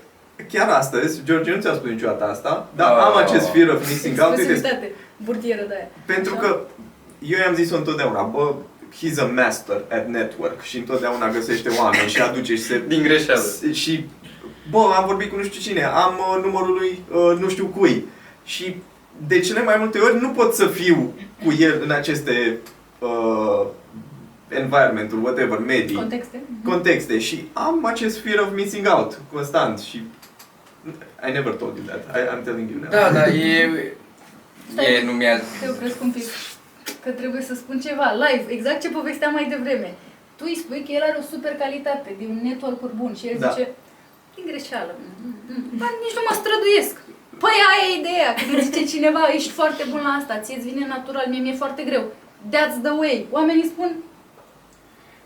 [0.51, 3.03] chiar astăzi, George nu ți-a spus niciodată asta, dar Ah.
[3.05, 4.29] am acest fear of missing out.
[4.37, 4.91] Uite, Exclusivitate,
[5.23, 5.87] burtieră de aia.
[6.05, 6.41] pentru Așa.
[6.41, 6.59] că
[7.19, 8.53] eu i-am zis-o întotdeauna, bă,
[8.97, 12.81] he's a master at network și întotdeauna găsește oameni și aduce și se...
[12.87, 13.41] Din greșeală.
[13.71, 14.05] Și,
[14.71, 18.05] bă, am vorbit cu nu știu cine, am uh, numărul lui uh, nu știu cui.
[18.45, 18.75] Și
[19.27, 21.13] de cele mai multe ori nu pot să fiu
[21.45, 22.57] cu el în aceste
[22.99, 23.65] uh,
[24.47, 26.41] environment whatever, medii, Contexte?
[26.63, 30.01] contexte și am acest fear of missing out constant și
[31.27, 32.15] I never told you that.
[32.15, 32.89] I, I'm telling you now.
[32.89, 33.69] Da, da, e...
[34.75, 35.37] E, nu mi-a...
[35.61, 36.23] Te opresc un pic.
[37.03, 39.89] Că trebuie să spun ceva live, exact ce povesteam mai devreme.
[40.37, 43.37] Tu îi spui că el are o super calitate, de un network bun și el
[43.39, 43.49] Da.
[43.49, 43.65] zice,
[44.35, 46.95] din greșeală, mm, mm, ba, nici nu mă străduiesc.
[47.43, 50.69] Păi aia e ideea, când îți zice cineva, ești foarte bun la asta, ție îți
[50.69, 52.03] vine natural, mie mi-e foarte greu.
[52.53, 53.17] That's the way.
[53.37, 53.89] Oamenii spun,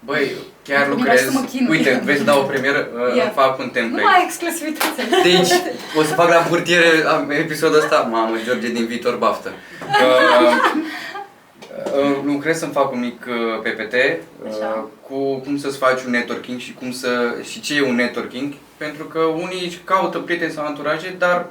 [0.05, 0.31] Băi,
[0.63, 1.19] chiar Bine, lucrez...
[1.19, 1.77] hai să mă chinui.
[1.77, 2.87] Uite, vrei să dau o premieră?
[2.95, 3.23] Uh, Ia.
[3.23, 4.03] Îmi fac un nu template.
[4.03, 5.01] mai ai exclusivitate.
[5.23, 5.51] Deci,
[5.97, 8.07] o să fac la burtiere am- episodul ăsta.
[8.11, 9.51] Mamă, George din viitor baftă.
[10.01, 10.55] Uh,
[12.03, 14.87] uh, lucrez să-mi fac un mic uh, PPT uh, Așa.
[15.09, 18.53] cu cum să-ți faci un networking și cum să și ce e un networking.
[18.77, 21.45] Pentru că unii își caută prieteni sau anturaje, dar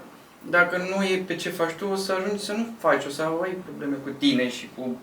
[0.50, 3.22] dacă nu e pe ce faci tu, o să ajungi să nu faci, o să
[3.42, 4.96] ai probleme cu tine și cu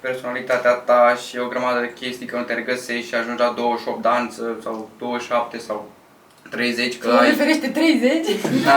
[0.00, 4.02] personalitatea ta și o grămadă de chestii că nu te regăsești și ajungi la 28
[4.02, 5.90] de ani să- sau 27 sau
[6.50, 8.26] 30 că Că ai referește 30.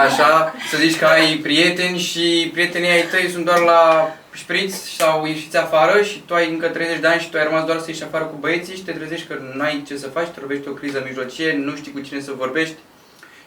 [0.06, 5.26] Așa, să zici că ai prieteni și prietenii ai tăi sunt doar la șpriț sau
[5.26, 7.86] ieșiți afară și tu ai încă 30 de ani și tu ai rămas doar să
[7.90, 10.68] ieși afară cu băieții și te trezești că nu ai ce să faci, te lovești
[10.68, 12.76] o criză mijlocie, nu știi cu cine să vorbești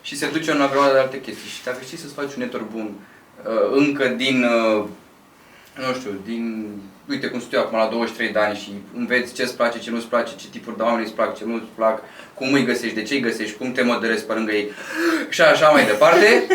[0.03, 1.49] și se duce în o grămadă de alte chestii.
[1.51, 2.91] Și dacă știi să-ți faci un network bun
[3.47, 4.85] uh, încă din, uh,
[5.87, 6.67] nu știu, din,
[7.09, 10.07] uite cum sunt eu acum la 23 de ani și înveți ce-ți place, ce nu-ți
[10.07, 12.03] place, ce tipuri de oameni îți plac, ce nu-ți plac,
[12.35, 14.71] cum îi găsești, de ce îi găsești, cum te moderezi pe lângă ei
[15.29, 16.27] și așa mai departe,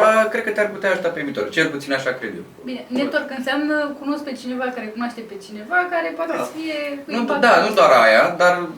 [0.00, 1.48] uh, cred că te-ar putea ajuta pe viitor.
[1.50, 2.42] Cel puțin așa cred eu.
[2.64, 6.42] Bine, network înseamnă cunosc pe cineva care cunoaște pe cineva care poate Da.
[6.44, 7.40] să fie cu Nu, impact.
[7.40, 8.68] da, nu doar aia, dar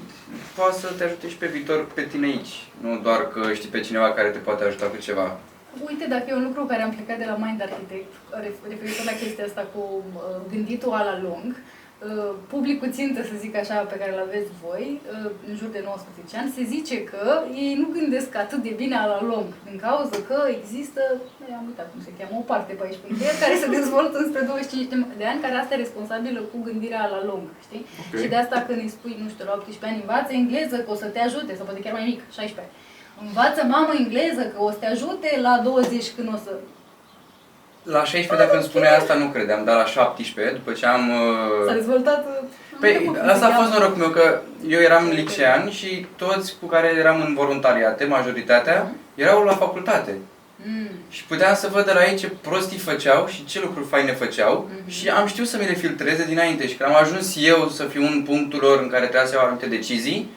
[0.55, 2.55] poate să te ajute și pe viitor pe tine aici.
[2.81, 5.39] Nu doar că știi pe cineva care te poate ajuta cu ceva.
[5.89, 8.13] Uite, dacă e un lucru care am plecat de la Mind Architect,
[8.45, 13.55] ref- referitor la chestia asta cu uh, gânditul ala lung, uh, publicul țintă, să zic
[13.63, 17.25] așa, pe care îl aveți voi, uh, în jur de 19 ani, se zice că
[17.65, 21.03] ei nu gândesc atât de bine ala lung, din cauza că există,
[21.49, 24.17] eh, am uitat cum se cheamă, o parte pe aici, pe nicăieri, care se dezvoltă
[24.19, 27.83] înspre 25 de- de ani, care asta e responsabilă cu gândirea ala lung, știi?
[28.03, 28.13] Ok.
[28.21, 30.99] Și de asta când îi spui, nu știu, la 18 ani, învață engleză, că o
[31.03, 32.73] să te ajute, sau poate chiar mai mic, 16
[33.25, 36.51] Învață mamă engleză, că o să te ajute la 20 când o să...
[37.83, 41.11] La 16, dacă îmi spuneai asta, nu credeam, dar la 17, după ce am...
[41.67, 42.25] S-a Uh, dezvoltat...
[42.27, 43.63] uh, nu Păi, știu cum se asta a cheamă.
[43.63, 48.91] fost norocul meu, că eu eram licean și toți cu care eram în voluntariate, majoritatea,
[49.15, 50.15] erau la facultate.
[50.69, 50.89] Mm.
[51.09, 54.71] Și puteam să văd de la ei ce prostii făceau și ce lucruri faine făceau
[54.81, 54.91] Mhm.
[54.91, 58.03] și am știut să mi le filtreze dinainte și când am ajuns eu să fiu
[58.03, 60.29] în punctul lor în care trebuia să iau anumite decizii,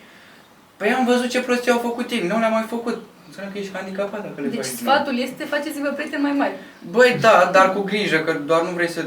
[0.80, 2.98] păi am văzut ce prostii au făcut ei, nu le-am mai făcut.
[3.28, 4.76] Înseamnă că ești handicapat dacă le Deci faci.
[4.82, 6.54] sfatul este faceți-vă prieteni mai mari.
[6.96, 9.02] Băi, da, dar cu grijă, că doar nu vrei să...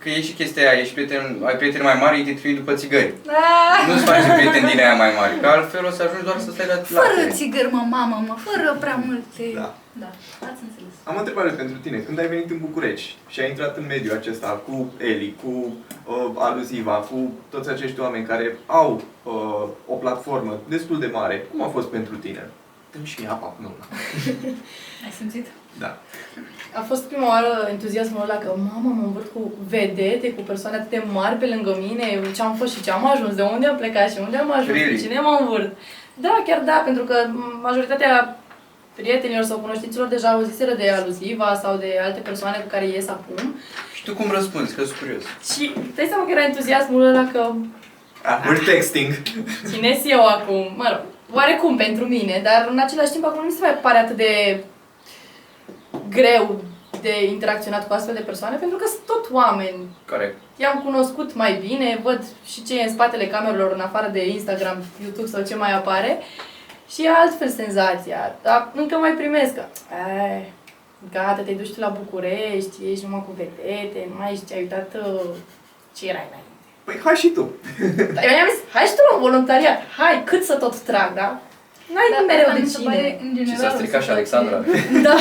[0.00, 2.72] Că e și chestia aia, ești prieten, ai prieteni mai mari, ei te trimit după
[2.80, 3.12] țigări.
[3.26, 3.78] Ah!
[3.88, 6.66] Nu-ți faci prieteni din aia mai mari, că altfel o să ajungi doar să stai
[6.72, 7.30] la Fără latte.
[7.38, 9.44] țigări, mă, mamă, mă, fără prea multe...
[9.60, 9.68] Da.
[10.02, 10.10] Da,
[10.48, 10.83] ați înțeles.
[11.04, 11.98] Am o întrebare pentru tine.
[11.98, 15.48] Când ai venit în București și ai intrat în mediul acesta cu Eli, cu
[16.04, 21.62] uh, Aluziva, cu toți acești oameni care au uh, o platformă destul de mare, cum
[21.62, 22.50] a fost pentru tine?
[22.92, 23.86] Dă-mi și mie apa până una.
[25.04, 25.46] Ai simțit?
[25.78, 25.98] Da.
[26.74, 30.90] A fost prima oară entuziasmul ăla că, mamă, mă învârt cu vedete, cu persoane atât
[30.90, 33.76] de mari pe lângă mine, ce am fost și ce am ajuns, de unde am
[33.76, 34.94] plecat și unde am ajuns, Really?
[34.96, 35.76] cu cine mă învârt.
[36.14, 37.14] Da, chiar da, pentru că
[37.62, 38.38] majoritatea
[38.94, 43.54] prietenilor sau cunoștinților deja auziseră de aluziva sau de alte persoane cu care ies acum.
[43.94, 45.22] Și tu cum răspunzi, că sunt curios.
[45.54, 47.50] Și dai seama că era entuziasmul ăla că
[48.26, 49.12] Ah, we're texting.
[49.64, 51.00] ținesc eu acum, mă rog,
[51.32, 54.64] oarecum pentru mine, dar în același timp acum nu mi se mai pare atât de
[56.10, 56.60] greu
[57.02, 59.86] de interacționat cu astfel de persoane, pentru că sunt tot oameni.
[60.10, 60.36] Corect.
[60.56, 64.76] I-am cunoscut mai bine, văd și ce e în spatele camerelor, în afară de Instagram,
[65.02, 66.18] YouTube sau ce mai apare.
[66.92, 69.64] Și e altfel senzația, dar încă mai primesc că,
[70.06, 70.52] "Ai,
[71.12, 74.90] gata, te duci tu la București, ești numai cu vedete, nu mai ești, ai uitat
[75.06, 75.20] uh,
[75.96, 76.52] ce erai înainte.
[76.84, 77.44] Păi hai și tu.
[78.14, 81.28] Dar eu i-am zis, hai și tu la voluntariat, hai, cât să tot trag, da?
[81.94, 82.94] N-ai Da, mereu asta de mi se cine.
[82.94, 84.56] pare, în Și general, s-a o stricat și situație- Alexandra.
[85.06, 85.16] Da.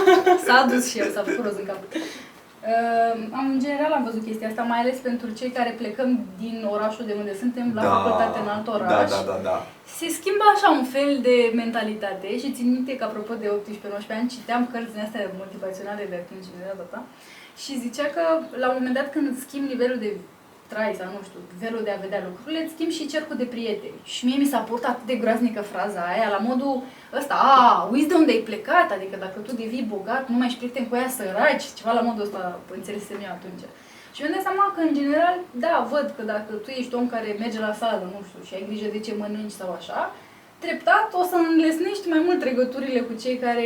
[0.46, 1.78] S-a dus și el, s-a făcut roz în cap.
[2.68, 6.10] Uh, am, în general am văzut chestia asta, mai ales pentru cei care plecăm
[6.42, 8.90] din orașul de unde suntem la facultate în alt oraș.
[8.90, 9.56] Da, da, da, da.
[9.98, 13.52] Se schimbă așa un fel de mentalitate și țin minte că apropo de 18-19
[14.18, 17.00] ani citeam cărți din astea motivaționale de atunci de data ta
[17.62, 18.22] și zicea că
[18.62, 20.10] la un moment dat când îți schimbi nivelul de
[20.72, 23.98] trai sau nu știu, velul de a vedea lucrurile, îți schimbi și cercul de prieteni.
[24.12, 26.82] Și mie mi s-a părut atât de groaznică fraza aia, la modul
[27.18, 30.58] ăsta, a, uiți de unde ai plecat, adică dacă tu devii bogat, nu mai ești
[30.58, 33.64] prieten cu ea săraci, ceva la modul ăsta, înțelesem eu atunci.
[34.14, 37.36] Și mi-am dat seama că, în general, da, văd că dacă tu ești om care
[37.38, 40.00] merge la sală, nu știu, și ai grijă de ce mănânci sau așa,
[40.58, 43.64] treptat o să înlesnești mai mult legăturile cu cei care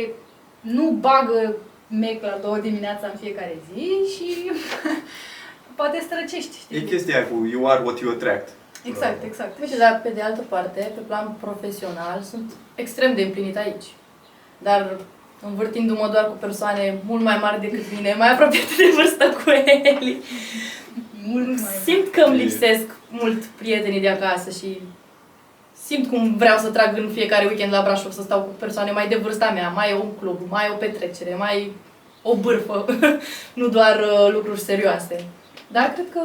[0.61, 1.55] nu bagă
[1.87, 4.51] mec la două dimineața în fiecare zi și
[5.79, 6.77] poate străcești, știi?
[6.77, 8.49] E chestia aia cu you are what you attract.
[8.83, 9.59] Exact, exact.
[9.59, 13.85] Uite, dar pe de altă parte, pe plan profesional, sunt extrem de împlinit aici.
[14.57, 14.97] Dar
[15.45, 20.21] învârtindu-mă doar cu persoane mult mai mari decât mine, mai apropiate de vârstă cu Eli,
[21.25, 24.81] Mult mai simt că îmi lipsesc mult prietenii de acasă și
[25.85, 29.07] simt cum vreau să trag în fiecare weekend la Brașov să stau cu persoane mai
[29.07, 31.71] de vârsta mea, mai un club, mai o petrecere, mai
[32.21, 32.85] o bârfă,
[33.59, 35.25] nu doar uh, lucruri serioase.
[35.67, 36.21] Dar cred că,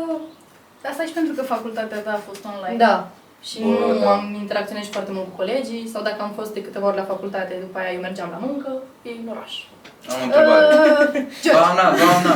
[0.91, 2.77] Asta și pentru că facultatea ta a fost online.
[2.77, 3.09] da,
[3.43, 4.13] și Bă, nu da.
[4.13, 7.05] am interacționat și foarte mult cu colegii, sau dacă am fost de câteva ori la
[7.05, 8.71] facultate, după aia eu mergeam la muncă,
[9.03, 9.53] e în oraș.
[10.09, 10.65] Am o întrebare.
[10.65, 11.13] Uh,
[11.43, 12.33] George, Doamna, doamna!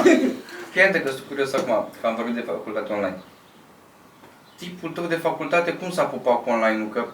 [0.73, 3.19] Fii atent că sunt curios acum, că am vorbit de facultate online.
[4.59, 6.89] Tipul tău de facultate, cum s-a pupat cu online-ul?
[6.89, 7.05] Că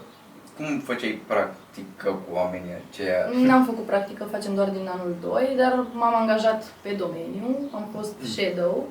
[0.57, 3.19] cum făceai practică cu oamenii aceia?
[3.33, 8.13] N-am făcut practică, facem doar din anul 2, dar m-am angajat pe domeniu, am fost
[8.35, 8.87] shadow,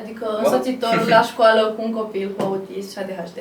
[0.00, 0.38] adică Wow.
[0.44, 3.38] însoțitor la școală cu un copil cu autism și ADHD.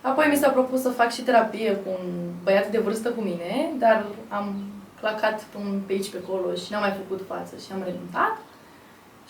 [0.00, 2.06] Apoi mi s-a propus să fac și terapie cu un
[2.42, 4.54] băiat de vârstă cu mine, dar am
[5.00, 8.34] clacat pe un pe aici pe acolo și n-am mai făcut față și am renunțat.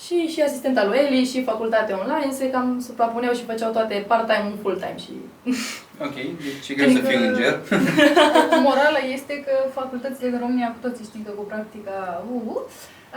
[0.05, 4.49] Și, și asistenta lui Eli și facultate online se cam suprapuneau și făceau toate part-time,
[4.51, 5.13] un full-time și
[6.07, 7.61] Ok, deci e greu să fii înger.
[8.65, 12.57] morala este că facultățile din România cu toții știm că cu practica uh,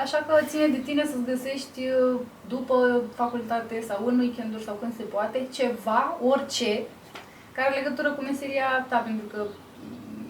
[0.04, 4.94] Așa că ține de tine să-ți găsești uh, după facultate sau în weekenduri sau când
[4.98, 6.72] se poate ceva, orice,
[7.56, 9.40] care are legătură cu meseria ta, pentru că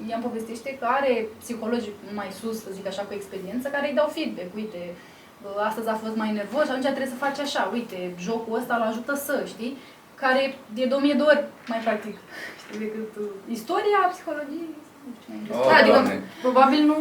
[0.10, 3.96] ea îmi povestește că are psihologi mai sus, să zic așa, cu experiență, care îi
[3.96, 4.56] dau feedback.
[4.56, 4.82] Uite,
[5.42, 7.70] bă, astăzi a fost mai nervos și atunci trebuie să faci așa.
[7.74, 9.78] Uite, jocul ăsta îl ajută să, știi?
[10.24, 10.42] Care
[10.82, 12.16] e de o mie de ori mai practic,
[12.62, 14.68] știi, decât uh, istoria, psihologie,
[15.06, 16.24] nu știu, mai Oh, Da, adică Doamne.
[16.42, 16.98] probabil nu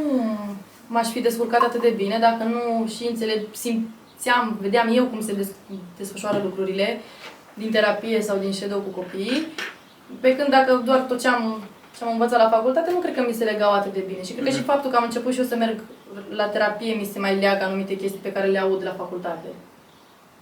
[0.86, 5.32] m-aș fi descurcat atât de bine dacă nu și înțeleg, simțeam, vedeam eu cum se
[5.34, 5.52] des-
[5.96, 7.00] desfășoară lucrurile
[7.54, 9.46] din terapie sau din shadow cu copiii.
[10.20, 11.62] Pe când dacă doar tot ce am,
[11.98, 14.22] ce am învățat la facultate, nu cred că mi se legau atât de bine.
[14.22, 14.64] Și cred că și Mhm.
[14.66, 15.80] faptul că am început și eu să merg
[16.30, 19.46] la terapie mi se mai leagă anumite chestii pe care le aud la facultate.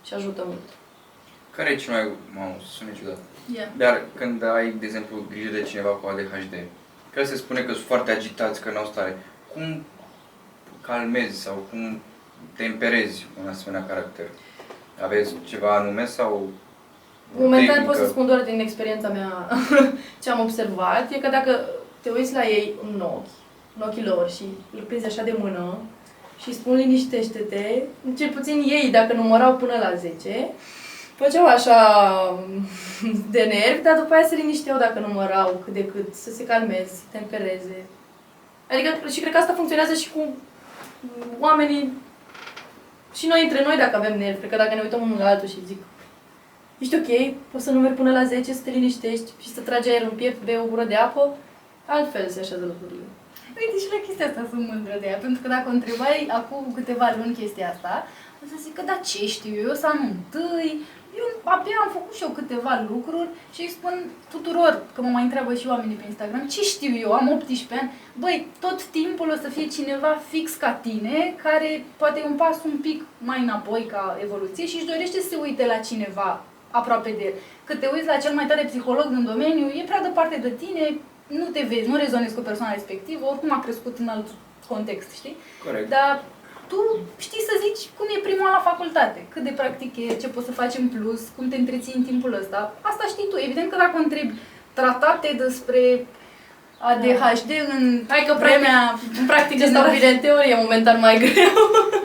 [0.07, 0.61] Și ajută mult.
[1.57, 2.09] Care e cel mai...
[2.35, 3.19] Mamă, sună ciudat.
[3.55, 3.69] Yeah.
[3.77, 6.55] Dar când ai, de exemplu, grijă de cineva cu ADHD,
[7.15, 9.19] că se spune că sunt foarte agitați, că n-au stare,
[9.53, 9.85] cum
[10.87, 12.01] calmezi sau cum
[12.57, 14.27] temperezi un asemenea caracter?
[15.05, 16.49] Aveți ceva anume sau
[17.37, 17.91] o Momentan tehnică?
[17.91, 19.49] pot să spun doar din experiența mea
[20.23, 21.61] ce am observat, e că dacă
[22.01, 23.27] te uiți la ei în ochi,
[23.77, 24.45] în ochii lor și
[24.75, 25.79] îl prinzi așa de mână
[26.41, 27.83] și îi spun liniștește-te,
[28.17, 30.49] cel puțin ei, dacă numărau până la 10,
[31.17, 31.79] făceau așa
[33.35, 36.87] de nervi, dar după aia se linișteau dacă numărau cât de cât, să se calmeze,
[36.87, 37.85] să se tempereze.
[38.71, 40.21] Adică și cred că asta funcționează și cu
[41.39, 41.93] oamenii
[43.15, 44.39] și noi între noi dacă avem nervi.
[44.39, 45.79] Cred că dacă ne uităm unul la altul și zic
[46.79, 47.11] Ești ok?
[47.51, 50.45] Poți să numeri până la 10, să te liniștești și să tragi aer în piept,
[50.45, 51.37] bei o gură de apă?
[51.87, 53.07] Altfel se așează lucrurile.
[53.59, 56.73] Uite, și la chestia asta sunt mândră de ea, pentru că dacă o întrebai acum
[56.75, 58.07] câteva luni chestia asta,
[58.43, 60.71] o să zic că da, ce știu eu, eu să am întâi,
[61.21, 63.95] eu abia am făcut și eu câteva lucruri și îi spun
[64.31, 67.93] tuturor, că mă mai întreabă și oamenii pe Instagram, ce știu eu, am 18 ani,
[68.19, 72.57] băi, tot timpul o să fie cineva fix ca tine, care poate e un pas
[72.65, 77.11] un pic mai înapoi ca evoluție și își dorește să se uite la cineva aproape
[77.19, 77.33] de el.
[77.65, 80.99] Că te uiți la cel mai tare psiholog din domeniu, e prea departe de tine,
[81.27, 84.27] nu te vezi, nu rezonezi cu persoana respectivă, oricum a crescut în alt
[84.69, 85.37] context, știi?
[85.65, 85.89] Corect.
[85.89, 86.25] Dar
[86.71, 86.81] tu
[87.27, 90.49] știi să zici cum e primul an la facultate, cât de practic e, ce poți
[90.49, 92.75] să faci în plus, cum te întreții în timpul ăsta.
[92.91, 93.37] Asta știi tu.
[93.47, 94.35] Evident că dacă o întrebi
[94.79, 95.81] tratate despre
[96.91, 98.79] ADHD în Hai că vremea...
[99.21, 101.55] În practică stau bine în teorie, momentan mai greu.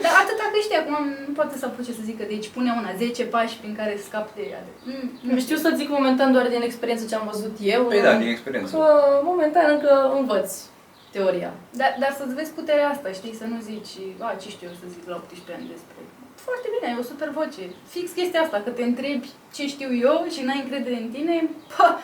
[0.04, 0.96] Dar atâta că știi, acum
[1.26, 4.44] nu poate să apuce să zică, deci pune una 10 pași prin care scapi de
[4.50, 4.62] ea.
[4.84, 7.82] Mm, nu Știu să zic momentan doar din experiență ce am văzut eu.
[7.82, 8.76] Păi da, din experiență.
[8.76, 8.86] Că
[9.22, 10.52] momentan încă învăț
[11.14, 11.52] teoria.
[11.80, 13.34] Dar, dar să-ți vezi puterea asta, știi?
[13.40, 15.98] Să nu zici, a, ce știu eu să zic la 18 ani despre...
[16.48, 17.64] Foarte bine, ai o super voce.
[17.92, 21.34] Fix chestia asta, că te întrebi ce știu eu și n-ai încredere în tine,
[21.76, 22.00] pa,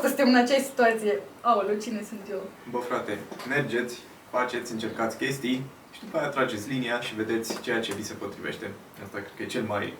[0.00, 1.12] 90% suntem în acea situație.
[1.40, 2.42] Aoleu, cine sunt eu?
[2.70, 3.18] Bă, frate,
[3.48, 3.94] mergeți,
[4.30, 5.62] faceți, încercați chestii
[5.94, 8.70] și după aia trageți linia și vedeți ceea ce vi se potrivește.
[9.04, 9.94] Asta cred că e cel mai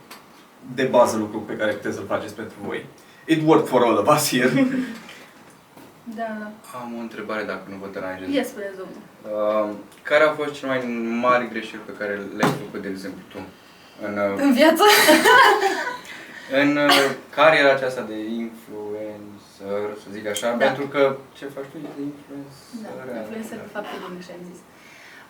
[0.74, 2.86] de bază lucru pe care puteți să-l faceți pentru voi.
[3.26, 4.52] It worked for all of us here.
[6.16, 6.48] Da, da.
[6.80, 8.28] Am o întrebare dacă nu vă deranjez.
[8.34, 9.02] Yes, spune domnul.
[9.68, 10.80] Uh, care au fost cele mai
[11.26, 13.38] mari greșeli pe care le-ai făcut, de exemplu, tu?
[14.06, 14.82] În, uh, În viață?
[16.60, 20.64] în uh, cariera aceasta de influencer, să zic așa, Da.
[20.66, 22.92] pentru că ce faci tu e de influencer.
[23.08, 24.60] Da, influencer de fapt bine și am zis.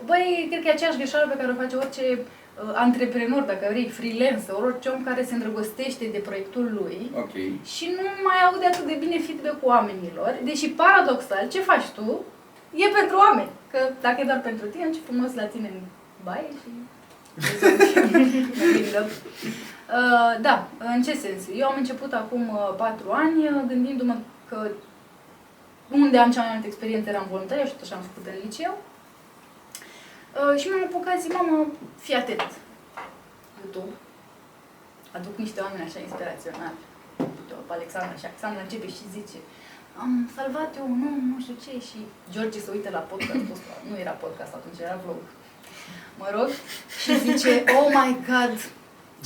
[0.08, 2.26] Băi, cred că e aceeași greșeală pe care o face orice uh,
[2.74, 7.34] antreprenor, dacă vrei, freelancer, orice om care se îndrăgostește de proiectul lui Ok.
[7.64, 12.24] și nu mai aude atât de bine feedback-ul oamenilor, deși paradoxal, ce faci tu
[12.74, 13.50] e pentru oameni.
[13.70, 15.80] Că dacă e doar pentru tine, ce frumos la tine în
[16.24, 16.70] baie și...
[19.88, 21.42] Uh, da, în ce sens?
[21.56, 24.16] Eu am început acum uh, patru ani uh, gândindu-mă
[24.48, 24.68] că
[25.90, 28.78] unde am cea mai multă experiență eram voluntară și tot așa am făcut în liceu.
[30.40, 31.66] Uh, și mi-am apucat, zic, mamă,
[32.04, 32.52] fii atent.
[33.60, 33.92] YouTube.
[35.16, 36.78] Aduc niște oameni așa inspiraționali.
[37.18, 39.38] Uite, Alexandra și Alexandra începe și zice
[40.02, 41.98] am salvat eu un om, nu știu ce, și
[42.32, 45.20] George se uită la podcastul ăsta, nu era podcast atunci, era vlog.
[46.20, 46.50] Mă rog,
[47.00, 48.54] și zice, oh my god,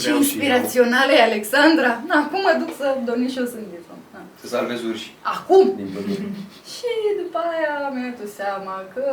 [0.01, 1.91] ce Vreau și inspirațională e Alexandra!
[2.09, 3.79] Na, acum mă duc să dormi și eu sânge.
[4.15, 4.21] Na.
[4.41, 5.65] Să salvezi urși Acum!
[5.77, 6.27] din pădure.
[6.73, 6.91] Și
[7.23, 9.05] după aia mi-am dat seama că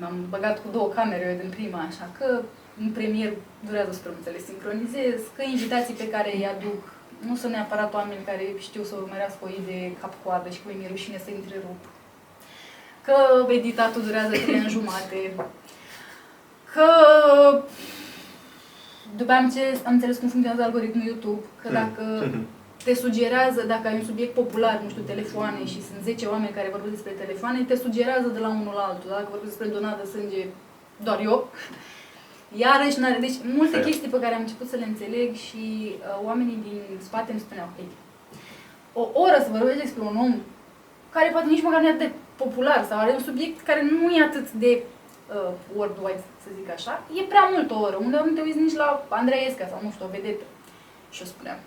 [0.00, 2.42] m-am băgat cu două camere eu din prima, așa că
[2.82, 3.32] în premier
[3.66, 6.80] durează super mult să le sincronizez, că invitații pe care îi aduc
[7.28, 11.18] nu sunt neapărat oameni care știu să urmărească o idee cap-coadă și că mi-e rușine
[11.18, 11.80] să întrerup.
[13.04, 13.16] Că
[13.52, 15.20] editatul durează trei ani jumate.
[16.72, 16.88] Că
[19.16, 22.04] după aia am, înțeles, am înțeles cum funcționează algoritmul YouTube, că dacă
[22.84, 26.68] te sugerează, dacă ai un subiect popular, nu știu, telefoane și sunt 10 oameni care
[26.70, 29.10] vorbesc despre telefoane, te sugerează de la unul la altul.
[29.10, 30.46] Dacă vorbesc despre donat de sânge,
[31.06, 31.48] doar eu.
[32.64, 33.84] Iarăși, n-are, deci multe Fair.
[33.84, 37.68] chestii pe care am început să le înțeleg și uh, oamenii din spate îmi spuneau,
[37.76, 37.88] hei,
[38.92, 40.34] o oră să vorbești despre un om
[41.10, 44.10] care poate nici măcar nu e atât de popular sau are un subiect care nu
[44.16, 48.32] e atât de uh, worldwide, să zic așa, e prea mult o oră, unde nu
[48.32, 50.44] te uiți nici la Andrei Esca sau nu știu, o vedetă.
[51.10, 51.58] Și eu spuneam,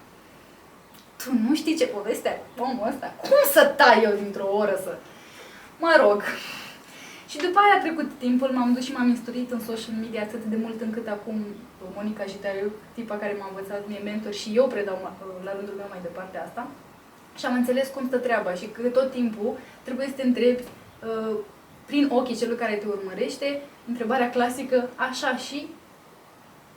[1.23, 3.13] tu nu știi ce poveste are omul ăsta?
[3.21, 4.97] Cum să tai eu dintr-o oră să...
[5.79, 6.23] Mă rog.
[7.27, 10.43] Și după aia a trecut timpul, m-am dus și m-am instruit în social media atât
[10.43, 11.45] de mult încât acum
[11.95, 15.85] Monica Jitariu, tipa care m-a învățat, mie mentor și eu predau ma- la rândul meu
[15.89, 16.67] mai departe asta.
[17.37, 21.37] Și am înțeles cum stă treaba și că tot timpul trebuie să te întrebi uh,
[21.85, 25.67] prin ochii celui care te urmărește, întrebarea clasică, așa și,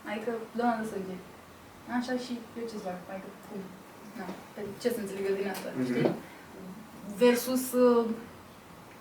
[0.09, 1.15] adică, doamna de sânge,
[1.97, 3.59] așa și eu ce-ți fac, adică, cum,
[4.17, 5.85] na, pe ce să înțeleg eu din asta, Mhm.
[5.89, 6.11] știi?
[7.23, 8.05] Versus, uh,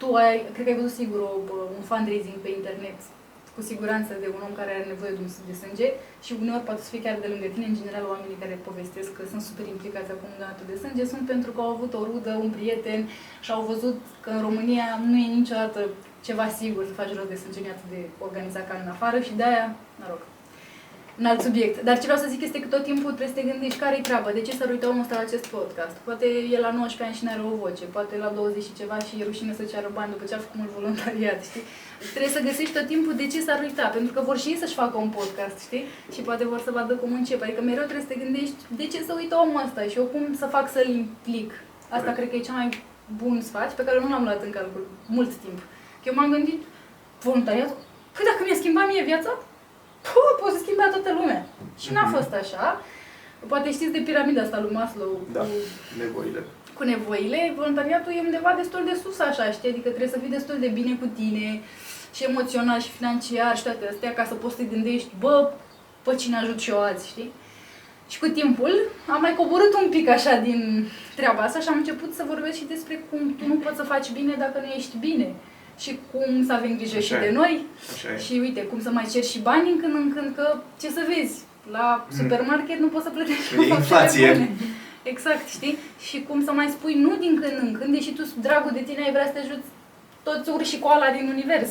[0.00, 2.98] tu ai, cred că ai văzut sigur o, bă, un fundraising pe internet,
[3.54, 5.88] cu siguranță de un om care are nevoie de un de sânge
[6.24, 7.66] și uneori poate să fie chiar de lângă tine.
[7.70, 11.24] În general, oamenii care povestesc că sunt super implicați acum în donatul de sânge sunt
[11.32, 13.00] pentru că au avut o rudă, un prieten
[13.44, 15.80] și au văzut că în România nu e niciodată
[16.26, 19.18] ceva sigur să faci rost de sânge, nu e atât de organizat ca în afară
[19.26, 19.66] și de-aia,
[20.00, 20.20] mă rog,
[21.20, 21.76] un alt subiect.
[21.82, 24.30] Dar ce vreau să zic este că tot timpul trebuie să te gândești care-i treaba,
[24.38, 25.96] de ce s-ar uita omul ăsta la acest podcast.
[26.08, 28.98] Poate e la 19 ani și nu are o voce, poate la 20 și ceva
[29.06, 31.64] și e rușine să ceară bani după ce a făcut mult voluntariat, știi?
[32.14, 34.80] Trebuie să găsești tot timpul de ce s-ar uita, pentru că vor și ei să-și
[34.82, 35.84] facă un podcast, știi?
[36.14, 37.40] Și poate vor să vadă cum încep.
[37.42, 40.24] Adică mereu trebuie să te gândești de ce să uită omul ăsta și eu cum
[40.40, 41.50] să fac să-l implic.
[41.94, 42.16] Asta Corect.
[42.18, 42.68] cred că e cea mai
[43.22, 44.84] bun sfat pe care nu l-am luat în calcul
[45.16, 45.58] mult timp.
[46.00, 46.60] Că eu m-am gândit,
[47.26, 47.72] voluntariat?
[48.14, 49.32] Păi dacă mi-a schimbat mie viața,
[50.06, 51.46] Puh, poți să schimba toată lumea.
[51.82, 52.14] Și n-a Mhm.
[52.14, 52.82] fost așa.
[53.46, 55.40] Poate știți de piramida asta lui Maslow Da.
[55.40, 55.46] cu,
[55.98, 56.40] Nevoile.
[56.76, 57.52] cu nevoile.
[57.56, 59.70] Voluntariatul e undeva destul de sus așa, știi?
[59.70, 61.60] Adică trebuie să fii destul de bine cu tine
[62.14, 65.50] și emoțional și financiar și toate astea ca să poți să te gândești, bă,
[66.04, 67.32] pe cine ajut și eu azi, știi?
[68.08, 68.72] Și cu timpul
[69.08, 72.64] am mai coborât un pic așa din treaba asta și am început să vorbesc și
[72.64, 75.34] despre cum tu nu poți să faci bine dacă nu ești bine.
[75.82, 77.26] Și cum să avem grijă Așa și e.
[77.26, 77.54] de noi,
[77.94, 78.18] Așa e.
[78.24, 80.46] și uite, cum să mai ceri și bani în când în când, că
[80.80, 81.36] ce să vezi,
[81.76, 84.32] la supermarket nu poți să plătești E cu facturile inflație.
[84.32, 84.50] bune.
[85.12, 85.76] Exact, știi?
[86.06, 89.00] Și cum să mai spui nu din când în când, deși tu, dragul de tine,
[89.04, 89.68] ai vrea să te ajuți
[90.26, 91.70] toți urși cu ala din univers.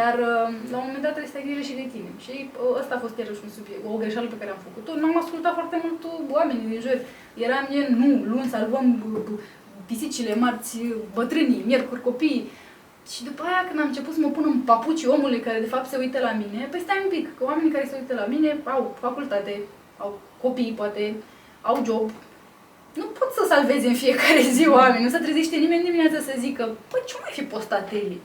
[0.00, 2.10] Dar uh, la un moment dat trebuie să ai grijă și de tine.
[2.24, 4.92] Și uh, ăsta a fost iarăși un subiect, o greșeală pe care am făcut-o.
[5.00, 6.98] N-am ascultat foarte mult uh, oamenii din jur.
[7.46, 9.40] Eram gen, nu, luni salvăm uh, uh,
[9.88, 12.44] pisicile, marți uh, bătrânii, miercuri copiii.
[13.10, 15.88] Și după aia când am început să mă pun în papucii omului care de fapt
[15.88, 18.60] se uită la mine, păi stai un pic, că oamenii care se uită la mine
[18.64, 19.60] au facultate,
[19.96, 21.14] au copii poate,
[21.60, 22.10] au job,
[22.94, 26.64] nu pot să salveze în fiecare zi oameni, nu se trezește nimeni dimineața să zică,
[26.90, 28.20] păi ce mai fi postat Eli?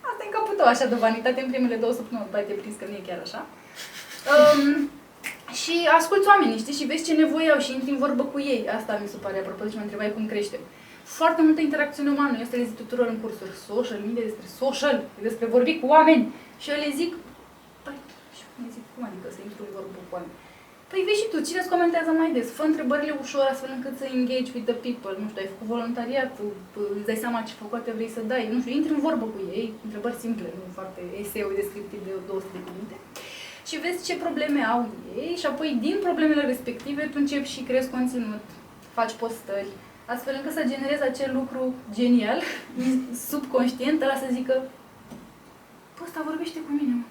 [0.00, 2.60] Asta e în capul tău așa de vanitate în primele două săptămâni, după aia te
[2.60, 3.40] prins că nu e chiar așa.
[4.32, 4.90] Um,
[5.62, 8.68] și asculți oamenii, știi, și vezi ce nevoie au și intri în vorbă cu ei.
[8.76, 10.58] Asta mi se pare, apropo de ce mă întrebai cum crește.
[11.20, 12.34] Foarte multă interacțiune umană.
[12.36, 13.54] Eu asta le zic tuturor în cursuri.
[13.72, 14.96] Social media despre social,
[15.26, 16.24] despre vorbi cu oameni.
[16.62, 17.10] Și eu le zic,
[17.84, 17.98] păi,
[18.36, 20.34] și cum le zic, cum adică să intru în vorbă cu oameni?
[20.90, 22.48] Păi vezi și tu, cine îți comentează mai des?
[22.58, 25.12] Fă întrebările ușor astfel încât să engage with the people.
[25.20, 26.30] Nu știu, ai făcut voluntariat,
[26.96, 28.44] îți dai seama ce făcoate vrei să dai.
[28.52, 32.56] Nu știu, intri în vorbă cu ei, întrebări simple, nu foarte eseu descriptiv de 200
[32.56, 32.96] de cuvinte.
[33.68, 34.80] Și vezi ce probleme au
[35.24, 38.44] ei și apoi din problemele respective tu începi și crezi conținut,
[38.98, 39.72] faci postări,
[40.06, 42.40] astfel încât să generezi acel lucru genial,
[43.28, 44.54] subconștient, ăla să zică
[45.96, 47.06] Bă, ăsta vorbește cu mine, mă.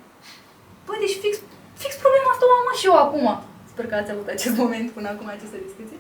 [0.85, 1.33] Bă, deci fix,
[1.83, 3.27] fix problema asta o am și eu acum.
[3.71, 5.97] Sper că ați avut acest moment până acum, această discuție.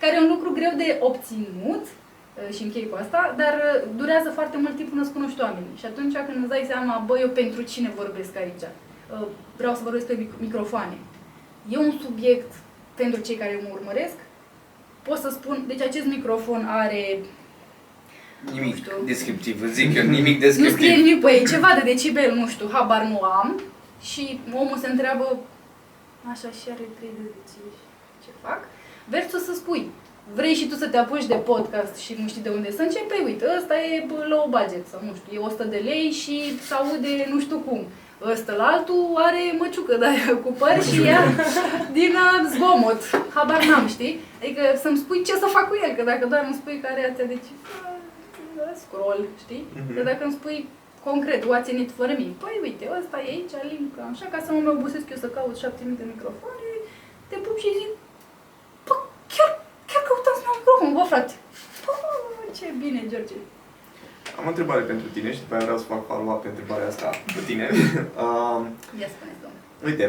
[0.00, 4.28] Care e un lucru greu de obținut, uh, și închei cu asta, dar uh, durează
[4.38, 5.78] foarte mult timp până îți cunoști oamenii.
[5.80, 8.64] Și atunci când îți dai seama, bă, eu pentru cine vorbesc aici?
[8.68, 9.26] Uh,
[9.60, 10.98] Vreau să vorbesc pe mic- microfoane.
[11.72, 12.52] E un subiect
[12.94, 14.18] pentru cei care mă urmăresc?
[15.06, 17.18] Pot să spun, deci acest microfon are
[18.52, 18.92] Nimic Nu știu.
[19.04, 21.04] descriptiv, îți zic eu, nimic Nu scrie descriptiv.
[21.04, 23.60] nimic pe ei, ceva de decibel, nu știu, habar nu am.
[24.00, 25.38] Și omul se întreabă,
[26.32, 27.58] așa și are 3 de 10,
[28.24, 28.60] ce fac?
[29.08, 29.90] Versus să spui,
[30.34, 33.06] vrei și tu să te apuci de podcast și nu știi de unde să începi?
[33.08, 36.58] Păi uite, ăsta e bă, low budget sau nu știu, e 100 de lei și
[36.66, 37.86] se aude nu știu cum.
[38.22, 41.22] Ăsta la altul are măciucă de aia cu păr și ea
[41.98, 43.00] din uh, zgomot.
[43.34, 44.20] Habar n-am, știi?
[44.42, 47.10] Adică să-mi spui ce să fac cu el, că dacă doar îmi spui care are
[47.10, 47.88] atât de cifră,
[48.82, 49.64] scroll, știi?
[49.74, 49.94] Mhm.
[49.94, 50.58] Dar dacă îmi spui
[51.08, 52.26] concret, what's in it for me?
[52.42, 55.56] Păi uite, ăsta e aici, link, așa, ca să nu mă obosesc eu să caut
[55.56, 56.70] 7000 de microfoane,
[57.28, 57.90] te pup și zic,
[58.86, 58.94] bă,
[59.34, 59.50] chiar,
[59.90, 61.34] chiar căutați un microfon, bă, frate.
[61.84, 61.92] Bă,
[62.56, 63.38] ce bine, George.
[64.38, 67.10] Am o întrebare pentru tine și după aia vreau să fac follow-up pe întrebarea asta
[67.34, 67.66] cu tine.
[67.72, 68.60] uh,
[69.02, 69.84] Ia spuneți, domnule.
[69.84, 70.06] uite,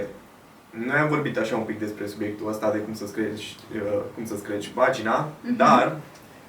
[0.87, 4.25] noi am vorbit așa un pic despre subiectul ăsta de cum să screci, uh, cum
[4.25, 5.55] să screci pagina, Mhm.
[5.57, 5.95] dar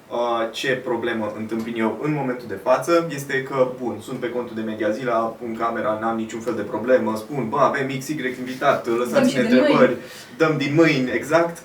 [0.09, 4.55] uh, ce problemă întâmpin eu în momentul de față este că, bun, sunt pe contul
[4.55, 8.93] de Mediazila, pun camera, n-am niciun fel de problemă, spun, bă, avem XY invitat, Dăm
[8.93, 9.95] și lăsați-ne din întrebări,
[10.37, 11.57] dăm din mâini, exact.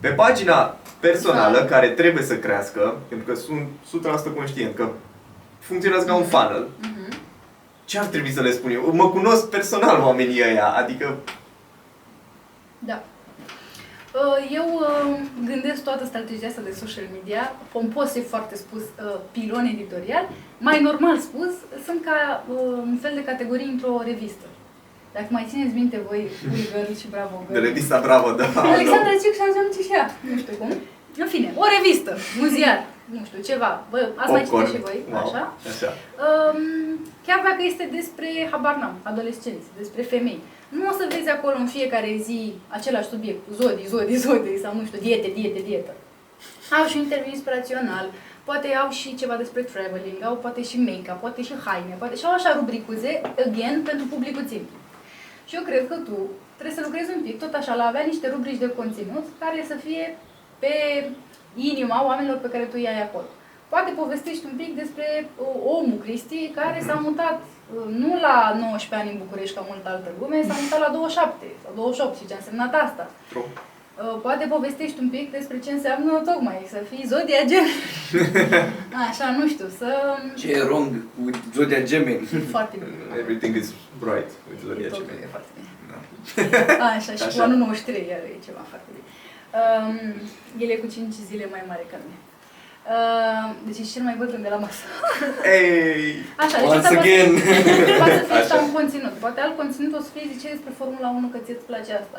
[0.00, 1.64] Pe pagina personală, Da.
[1.64, 4.88] care trebuie să crească, pentru că sunt 100% conștient că
[5.58, 7.16] funcționează ca un funnel, Mhm.
[7.84, 8.92] ce ar trebui să le spun eu?
[8.94, 11.16] Mă cunosc personal oamenii ăia, adică
[12.78, 13.02] Da.
[14.14, 19.18] Uh, Eu uh, gândesc toată strategia asta de social media, pompos e foarte spus, uh,
[19.32, 20.28] pilon editorial,
[20.58, 21.52] mai normal spus,
[21.86, 22.56] sunt ca uh,
[22.90, 24.46] un fel de categorii într-o revistă.
[25.12, 27.64] Dacă mai țineți minte voi, Cool Girl și Bravo de Girl.
[27.66, 28.44] revista Bravo, da.
[28.44, 30.70] Alexandra Ciuc și Anzon și ea, nu știu cum.
[31.22, 32.78] În fine, o revistă, un ziar,
[33.14, 33.70] nu știu, ceva.
[33.90, 35.18] Bă, ați mai citit și voi, Wow.
[35.26, 35.42] așa?
[35.72, 35.90] Așa.
[36.26, 36.60] Um,
[37.26, 41.66] chiar dacă este despre, habar n-am, adolescenți, despre femei, nu o să vezi acolo în
[41.66, 45.92] fiecare zi același subiect, zodii, zodii, zodii, sau nu știu, diete, diete, dietă.
[46.78, 48.06] Au și un interviu inspirațional,
[48.44, 52.24] poate au și ceva despre traveling, au poate și make-up, poate și haine, poate și
[52.24, 54.62] au așa rubricuze, again, pentru publicul țin.
[55.48, 56.16] Și eu cred că tu
[56.58, 59.74] trebuie să lucrezi un pic, tot așa, la avea niște rubrici de conținut care să
[59.86, 60.04] fie
[60.58, 60.74] pe
[61.54, 63.28] inima oamenilor pe care tu i-ai acolo.
[63.68, 65.46] Poate povestești un pic despre uh,
[65.76, 70.10] omul Cristi care s-a mutat uh, nu la 19 ani în București ca multă altă
[70.20, 73.04] lume, s-a mutat la 27 sau 28 și ce a însemnat asta.
[73.32, 73.48] True.
[73.52, 77.66] Uh, Poate povestești un pic despre ce înseamnă tocmai să fii zodia gem.
[79.08, 79.88] Așa, nu știu, să...
[80.40, 81.22] Ce e wrong cu
[81.54, 82.24] Zodia Gemeni?
[82.56, 82.96] Foarte bine.
[83.22, 83.68] Everything is
[84.04, 85.24] bright with Zodia Totul Gemini.
[85.26, 85.70] e foarte bine.
[85.90, 85.96] Da.
[86.96, 87.36] Așa, și Așa.
[87.36, 88.97] cu anul 93 iar e ceva foarte bine.
[89.58, 89.96] Um,
[90.62, 92.18] el e cu 5 zile mai mare ca mine.
[92.94, 94.82] Uh, deci e cel mai bătrân de la masă.
[95.58, 96.14] Ei!
[96.44, 97.30] Așa, deci Once asta poate, again.
[98.00, 98.44] poate să fie Așa.
[98.54, 99.14] așa un conținut.
[99.24, 102.18] Poate alt conținut o să fie zice despre Formula 1 că ție-ți place asta.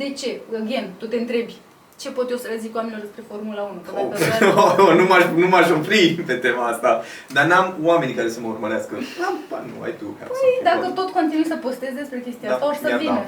[0.00, 0.30] De ce?
[0.62, 1.56] Again, tu te întrebi.
[2.02, 3.80] Ce pot eu să le zic oamenilor despre Formula 1?
[3.86, 6.90] Că dacă doar- Oh, nu m-aș, nu m-aș opri pe tema asta.
[7.36, 8.94] Dar n-am oamenii care să mă urmărească.
[9.20, 10.06] N-am, ba, nu, ai tu.
[10.18, 10.94] have Păi, something dacă fun.
[11.00, 13.26] tot continui să postezi despre chestia asta, or să mi-ar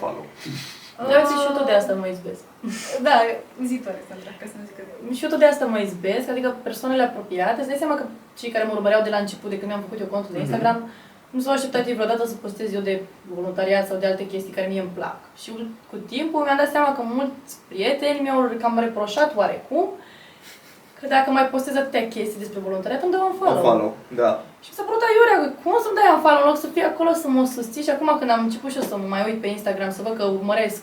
[1.01, 1.19] da vină.
[1.21, 1.21] follow.
[1.21, 2.43] Dar uite, și eu tot de asta mă izbesc.
[3.07, 3.15] Da,
[3.69, 6.49] zi tu, Alexandra, ca să-mi zică de Și eu tot de asta mă izbesc, adică
[6.69, 8.05] persoanele apropiate, îți dai seama că
[8.41, 10.47] cei care mă urmăreau de la început, de când mi-am făcut eu contul de Mhm.
[10.47, 10.79] Instagram,
[11.35, 12.95] nu s-au așteptat ei vreodată să postez eu de
[13.37, 15.17] voluntariat sau de alte chestii care mie îmi plac.
[15.43, 15.49] Și
[15.91, 19.85] cu timpul mi-am dat seama că mulți prieteni mi-au cam reproșat oarecum
[21.01, 23.63] că dacă mai postez atâtea chestii despre voluntariat, îmi dau un O follow.
[23.63, 24.43] follow, da.
[24.63, 26.91] Și mi s-a părut aiurea, că cum să-mi dai un follow în loc să fii
[26.91, 29.41] acolo să mă susții și acum când am început și eu să mă mai uit
[29.41, 30.81] pe Instagram să văd că urmăresc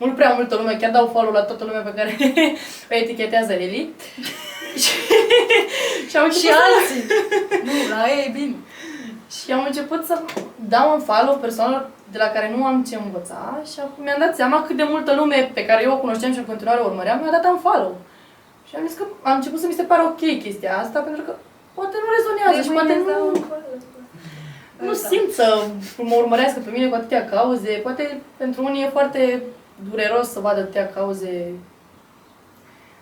[0.00, 2.10] mult prea multă lume, chiar dau follow la toată lumea pe care
[2.90, 3.90] o etichetează Lili.
[4.82, 4.92] și,
[6.10, 7.02] și am Și început să- alții!
[7.66, 8.56] nu, la ei e bine.
[9.36, 10.14] și am început să
[10.74, 14.34] dau un follow persoanelor de la care nu am ce învăța și acum mi-am dat
[14.36, 17.18] seama cât de multă lume pe care eu o cunoșteam și în continuare o urmăream,
[17.22, 17.96] mi-a dat un follow.
[18.68, 21.32] Și am zis că am început să mi se pară ok chestia asta, pentru că
[21.74, 23.46] poate nu rezonează și poate nu,
[24.86, 25.66] nu simt să
[25.96, 27.72] mă urmărească pe mine cu atâtea cauze.
[27.82, 29.42] Poate pentru unii e foarte
[29.90, 31.52] dureros să vadă atâtea cauze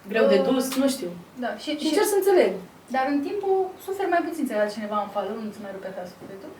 [0.08, 1.10] greu de dus, nu știu.
[1.42, 2.52] Da, și, Și și încerc să înțeleg.
[2.94, 6.04] Dar în timpul suferi mai puțin să ia cineva în fală, nu-ți mai rupe așa
[6.12, 6.52] sufletul.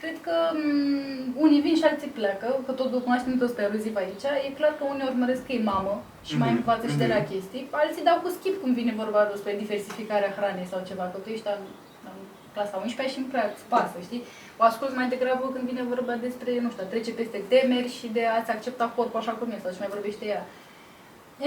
[0.00, 4.24] Cred că m- unii vin și alții pleacă, că tot cunoaștem toți pe eruziv aici.
[4.46, 5.94] E clar că unii urmăresc că e mamă
[6.28, 7.28] și mai Mhm, învață și de la mhm.
[7.30, 7.62] chestii.
[7.82, 11.48] Alții dau cu skip când vine vorba despre diversificarea hranei sau ceva, că tu ești
[11.56, 11.62] în,
[12.10, 12.16] în
[12.54, 14.22] clasa 11 și nu prea îți pasă, știi?
[14.60, 18.06] O ascult mai degrabă când vine vorba despre, nu știu, a trece peste temeri și
[18.16, 20.42] de a-ți accepta corpul așa cum e sau ce mai vorbește ea.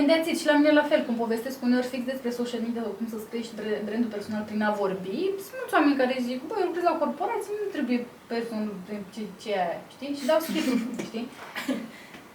[0.02, 3.08] Îndeațit și la mine la fel, când povestesc uneori fix despre social media sau cum
[3.14, 6.66] să crești bre- brandul personal prin a vorbi, sunt mulți oameni care zic, băi, eu
[6.70, 8.00] lucrez la corporație, nu trebuie
[8.32, 8.68] personal,
[9.14, 10.12] ce, ce e aia, știi?
[10.20, 10.66] Și dau skip,
[11.08, 11.26] știi?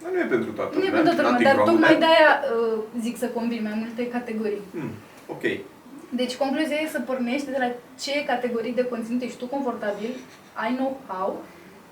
[0.01, 1.79] Dar nu e pentru toată Nu e lumea, pentru toată lumea, nothing dar wrong with
[1.79, 2.03] tocmai that.
[2.05, 4.63] de-aia uh, zic să combin mai multe categorii.
[4.75, 4.91] Hmm,
[5.35, 5.43] ok.
[6.19, 7.69] Deci concluzia e să pornești de la
[8.03, 10.11] ce categorii de conținut ești tu confortabil,
[10.63, 11.29] ai know-how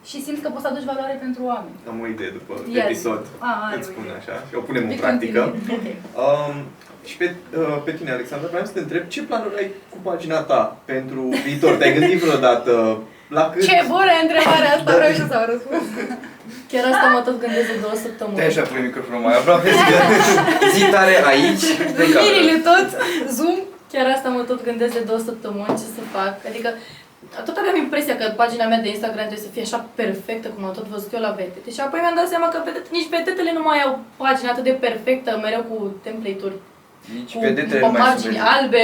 [0.09, 1.75] și simți că poți să aduci valoare pentru oameni.
[1.91, 2.83] Am o idee după Yes.
[2.85, 3.21] episod.
[3.47, 4.19] Ah, are Îți o spun idee.
[4.21, 5.41] așa și o punem în Deci practică.
[5.41, 5.95] continui.
[6.15, 6.23] Ok.
[6.23, 6.55] Um,
[7.09, 7.27] și pe,
[7.59, 11.21] uh, pe tine, Alexandra, vreau să te întreb ce planuri ai cu pagina ta pentru
[11.45, 11.71] viitor?
[11.79, 12.73] Te-ai gândit vreodată
[13.37, 13.61] la cât?
[13.69, 15.85] Ce bună e întrebarea asta, vreau și să-o răspuns.
[16.71, 18.37] Chiar asta mă tot gândesc de două săptămâni.
[18.39, 19.83] Te așa pune microfonul mai aproape, zi,
[20.75, 21.65] zi tare aici,
[21.97, 22.23] de cameră.
[22.25, 22.87] Mirile tot,
[23.37, 23.57] zoom.
[23.91, 26.33] Chiar asta mă tot gândesc de două săptămâni ce să fac.
[26.49, 26.69] Adică
[27.45, 30.73] tot aveam impresia că pagina mea de Instagram trebuie să fie așa perfectă cum am
[30.73, 31.69] tot văzut eu la vetete.
[31.71, 34.71] Și apoi mi-am dat seama că vedete, nici vetetele nu mai au pagina atât de
[34.86, 36.57] perfectă, mereu cu template-uri,
[37.17, 38.53] Nici cu vedetele cu nu mai sunt margini vedete.
[38.55, 38.84] albe.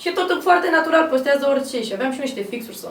[0.00, 1.82] Și totul foarte natural, postează orice.
[1.82, 2.88] Și aveam și eu niște fixuri să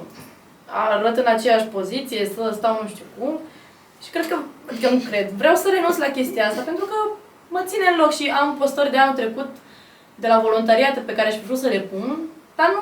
[0.66, 3.40] arăt în aceeași poziție, să stau nu știu cum.
[4.04, 4.36] Și cred că,
[4.70, 6.98] adică nu cred, vreau să renunț la chestia asta pentru că
[7.48, 9.50] mă ține în loc și am postări de anul trecut
[10.16, 12.18] de la voluntariate pe care aș fi vrut să le pun,
[12.56, 12.82] dar nu,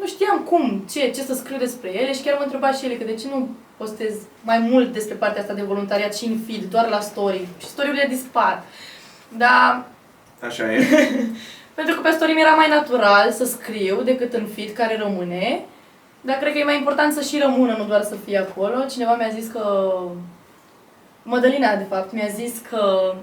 [0.00, 2.94] nu știam cum, ce, ce să scriu despre ele și chiar mă întreba și ele
[2.94, 6.64] că de ce nu postez mai mult despre partea asta de voluntariat și în feed,
[6.64, 7.46] doar la story.
[7.58, 8.62] Și story-urile dispar.
[9.36, 9.84] Dar
[10.46, 10.86] Așa e.
[11.74, 15.64] pentru că pe story mi era mai natural să scriu decât în feed care rămâne.
[16.20, 18.84] Dar cred că e mai important să și rămână, nu doar să fie acolo.
[18.84, 19.94] Cineva mi-a zis că...
[21.22, 23.14] Mădălina, de fapt, mi-a zis că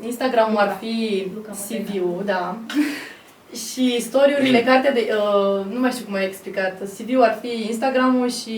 [0.00, 1.84] Instagram-ul ar fi Luca Mădălina.
[1.84, 2.56] CV-ul, da.
[3.54, 5.08] Și story-urile, cartea de...
[5.10, 6.78] Uh, nu mai știu cum ai explicat.
[6.98, 8.56] CV-ul ar fi Instagram-ul și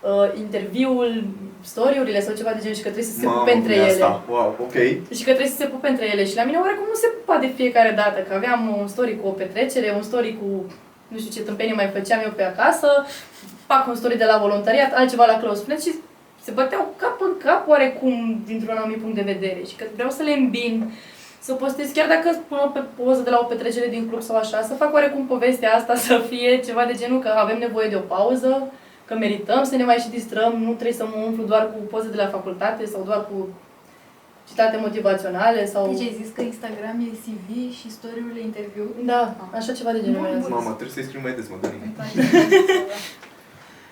[0.00, 1.24] uh, interviul,
[1.60, 3.84] story-urile sau ceva de genul și că trebuie să se Mamă, pupe între cum e
[3.84, 4.02] ele.
[4.02, 4.22] Asta.
[4.28, 4.76] Wow, ok.
[5.16, 6.24] Și că trebuie să se pupe între ele.
[6.24, 8.20] Și la mine oarecum nu se pupa de fiecare dată.
[8.20, 10.66] Că aveam un story cu o petrecere, un story cu
[11.12, 12.88] nu știu ce tâmpenie mai făceam eu pe acasă,
[13.66, 15.94] fac un story de la voluntariat, altceva la close friends și
[16.44, 19.60] se băteau cap în cap oarecum dintr-un anumit punct de vedere.
[19.68, 20.92] Și că vreau să le îmbin,
[21.44, 24.36] să postez, chiar dacă pun o pe poză de la o petrecere din club sau
[24.36, 27.96] așa, să fac oarecum povestea asta să fie ceva de genul că avem nevoie de
[27.96, 28.72] o pauză,
[29.04, 32.08] că merităm să ne mai și distrăm, nu trebuie să mă umflu doar cu poze
[32.08, 33.48] de la facultate sau doar cu
[34.48, 35.82] citate motivaționale sau...
[35.92, 38.84] Deci ai zis că Instagram e CV și story-urile interviu?
[39.04, 40.48] Da, așa ceva de genul Bun, mi-a zis.
[40.48, 40.56] bun.
[40.56, 41.86] Mamă, trebuie să-i scriu mai des, mă, Dălina.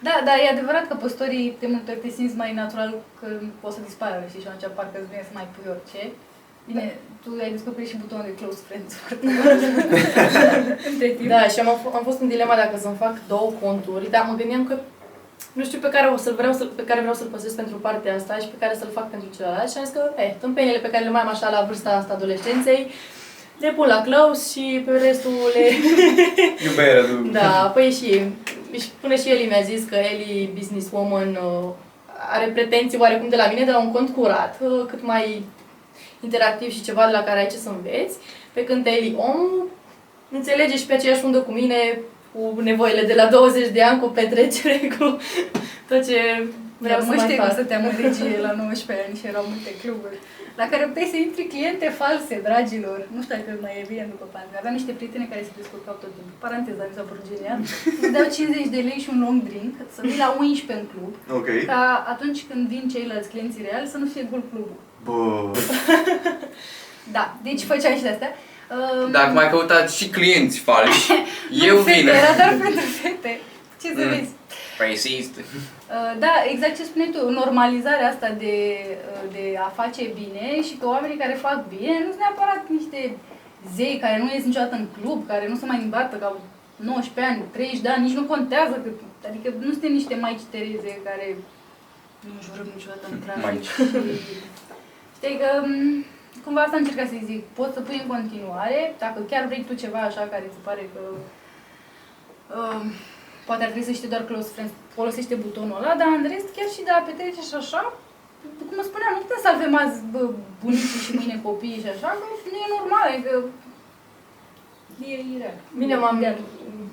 [0.06, 3.26] Da, da, e adevărat că pe story de multe ori te simți mai natural că
[3.60, 6.02] poți să dispară, știi, și atunci parcă îți vine să mai pui orice.
[6.66, 6.84] Bine,
[7.22, 9.60] tu ai descoperit și butonul de close friends foarte mult
[10.90, 11.28] între timp.
[11.28, 14.64] Da, și am, am fost în dilema dacă să-mi fac două conturi, dar mă gândeam
[14.66, 14.74] că
[15.52, 18.14] nu știu pe care, o să vreau să, pe care vreau să-l păstrez pentru partea
[18.14, 20.90] asta și pe care să-l fac pentru celălalt și am zis că, eh, tâmpenile pe
[20.90, 22.90] care le mai am așa la vârsta asta adolescenței,
[23.60, 25.64] le pun la close și pe restul le...
[26.66, 27.30] Iubirea de...
[27.30, 28.10] Da, păi și,
[28.82, 31.68] și până și Eli mi-a zis că Eli, businesswoman, uh,
[32.32, 35.44] are pretenții oarecum de la mine, de la un cont curat, uh, cât mai
[36.24, 38.16] interactiv și ceva de la care ai ce să înveți,
[38.52, 39.40] pe când Eli, om,
[40.30, 41.98] înțelege și pe aceeași undă cu mine,
[42.32, 45.04] cu nevoile de la 20 de ani, cu petrecere, cu
[45.88, 46.20] tot ce
[46.84, 47.52] vreau Vreau să mă mai știu că fac.
[47.56, 50.18] stăteam în regie la 19 ani și erau multe cluburi
[50.60, 52.98] la care puteai să intri cliente false, dragilor.
[53.14, 54.60] Nu știu dacă mai e bine după pandemie.
[54.60, 56.36] Aveam niște prietene care se descurcau tot timpul.
[56.44, 57.58] Paranteza, mi s-a părut genial.
[58.04, 61.12] Îți dau 50 de lei și un long drink, să vii la 11 în club,
[61.38, 61.48] Ok.
[61.72, 61.82] ca
[62.14, 64.78] atunci când vin ceilalți clienții reali să nu fie gol clubul.
[65.04, 65.50] Bă,
[67.16, 68.32] Da, deci făceam și de astea.
[69.02, 71.10] Um, Dacă mai căutați și clienți falși,
[71.58, 72.08] nu eu fete, vin.
[72.08, 73.40] Era doar pentru fete.
[73.80, 74.08] Ce să Mm.
[74.08, 74.30] vezi?
[74.78, 75.34] Racist.
[75.38, 78.54] Uh, Da, exact ce spuneai tu, normalizarea asta de,
[79.12, 83.00] uh, de a face bine și că oamenii care fac bine nu sunt neapărat niște
[83.76, 86.36] zei care nu ies niciodată în club, care nu se mai îmbată ca
[86.76, 88.88] 19 ani, 30 de ani, nici nu contează, că,
[89.28, 91.26] adică nu suntem niște maici Tereze care
[92.26, 93.62] Nu jurăm niciodată în trafic.
[95.20, 95.30] Mai.
[95.30, 96.04] Și Știi că m,
[96.44, 97.42] cumva asta încerca să-i zic.
[97.44, 101.00] Poți să pui în continuare, dacă chiar vrei tu ceva așa care ți pare că
[102.56, 102.84] um,
[103.46, 106.68] poate ar trebui să știi doar close friends, folosește butonul ăla, dar în rest chiar
[106.74, 107.92] și de a petrece și așa,
[108.68, 110.22] cum spuneam, nu putem să avem azi bă,
[110.62, 113.32] bunicii și mâine copiii și așa, că nu e normal, adică
[115.10, 115.58] e ireal.
[115.78, 116.38] Bine, m-am Ideal.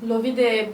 [0.08, 0.70] lovit de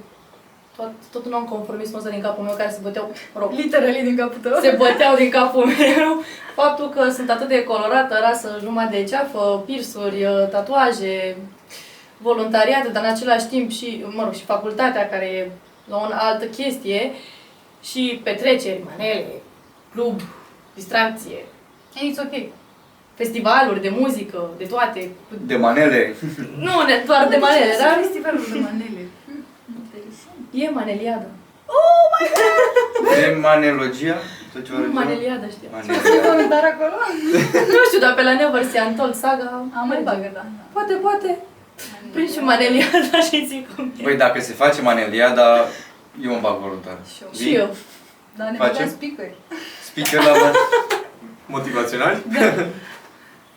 [0.75, 4.39] tot, tot non-conformismul ăsta din capul meu care se băteau, mă rog, Literally din capul
[4.41, 4.59] tău.
[4.61, 6.23] se băteau din capul meu.
[6.55, 11.35] Faptul că sunt atât de colorată, rasă, jumătate de ceafă, pirsuri, tatuaje,
[12.17, 15.51] voluntariate, dar în același timp și, mă rog, și facultatea care e
[15.89, 17.11] la o altă chestie
[17.83, 19.25] și petreceri, manele,
[19.93, 20.21] club,
[20.73, 21.45] distracție,
[21.95, 22.49] It's ok.
[23.15, 25.09] festivaluri de muzică, de toate.
[25.45, 26.15] De manele.
[26.57, 29.02] Nu ne- doar de manele, dar dar festivalul de manele.
[30.53, 30.61] Hm, Interesant.
[30.61, 31.25] e maneliada.
[33.19, 34.17] De manelogia.
[34.53, 35.67] Tot ce Nu, maneliada știu.
[35.67, 36.27] Ce Maneliada.
[36.29, 36.95] comentar acolo?
[37.75, 39.47] Nu știu, dar pe la Never Se Untold Saga...
[39.79, 40.43] Am mai bagă, da.
[40.73, 41.37] Poate, poate.
[42.13, 44.03] Prind și maneliada și zic cum e.
[44.03, 45.47] Păi dacă se face maneliada,
[46.25, 46.97] eu îmi bag voluntar.
[47.15, 47.29] Și eu.
[47.39, 47.75] Și eu.
[48.37, 48.73] Dar ne Facem?
[48.73, 49.35] facem speakeri.
[49.89, 50.51] Speaker la mă.
[51.45, 52.17] Motivaționali?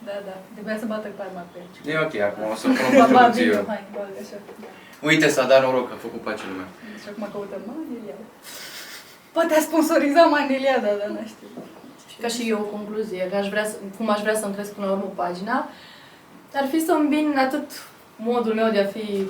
[0.09, 0.35] Da, da.
[0.55, 1.95] Trebuia să bată palma pe el.
[1.95, 3.65] E ok, acum o să pun o Ba, ba, producție bine, eu.
[3.69, 4.37] hai, bagă așa.
[5.03, 6.69] Uite, s-a dat noroc, a făcut pace lumea.
[7.03, 8.25] Și acum căutăm Maneliada.
[9.33, 11.49] Poate a sponsorizat Maneliada, dar nu știu.
[12.11, 14.73] Și ca și eu o concluzie, că aș vrea să, cum aș vrea să-mi cresc
[14.73, 15.69] până la urmă pagina,
[16.55, 17.69] ar fi să îmbin atât
[18.17, 19.27] modul meu de a fi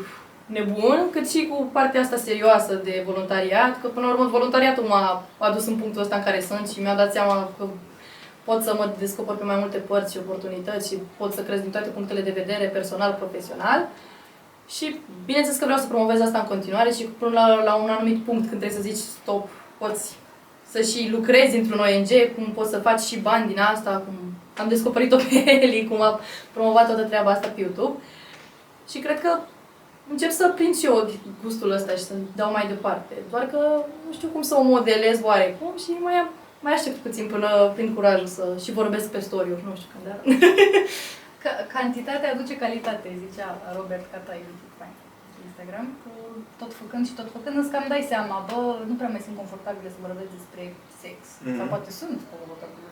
[0.46, 5.24] nebun, cât și cu partea asta serioasă de voluntariat, că până la urmă voluntariatul m-a
[5.38, 7.66] adus în punctul ăsta în care sunt și mi-a dat seama că
[8.44, 11.70] pot să mă descoper pe mai multe părți și oportunități și pot să cresc din
[11.70, 13.88] toate punctele de vedere, personal, profesional.
[14.68, 18.24] Și bineînțeles că vreau să promovez asta în continuare și până la, la un anumit
[18.24, 19.48] punct când trebuie să zici stop,
[19.78, 20.14] poți
[20.70, 24.14] să și lucrezi într-un ONG, cum poți să faci și bani din asta, cum
[24.56, 26.20] am descoperit-o pe Eli, cum a
[26.52, 27.98] promovat toată treaba asta pe YouTube.
[28.90, 29.38] Și cred că
[30.10, 31.10] încep să prind și eu
[31.42, 33.14] gustul ăsta și să dau mai departe.
[33.30, 33.58] Doar că
[34.06, 37.94] nu știu cum să o modelez oarecum și mai, am- mai aștept puțin până prind
[37.94, 40.18] curajul să și vorbesc pe story-uri, nu știu când, dar...
[41.46, 44.42] Ca- Cantitatea aduce calitate, zicea Robert Catai
[44.78, 44.84] pe
[45.48, 46.10] Instagram, că
[46.60, 49.88] tot făcând și tot făcând, îți cam dai seama, bă, nu prea mai sunt confortabilă
[49.90, 50.62] să vorbesc despre
[51.02, 51.18] sex.
[51.30, 51.56] Mhm.
[51.58, 52.88] Sau poate sunt confortabilă.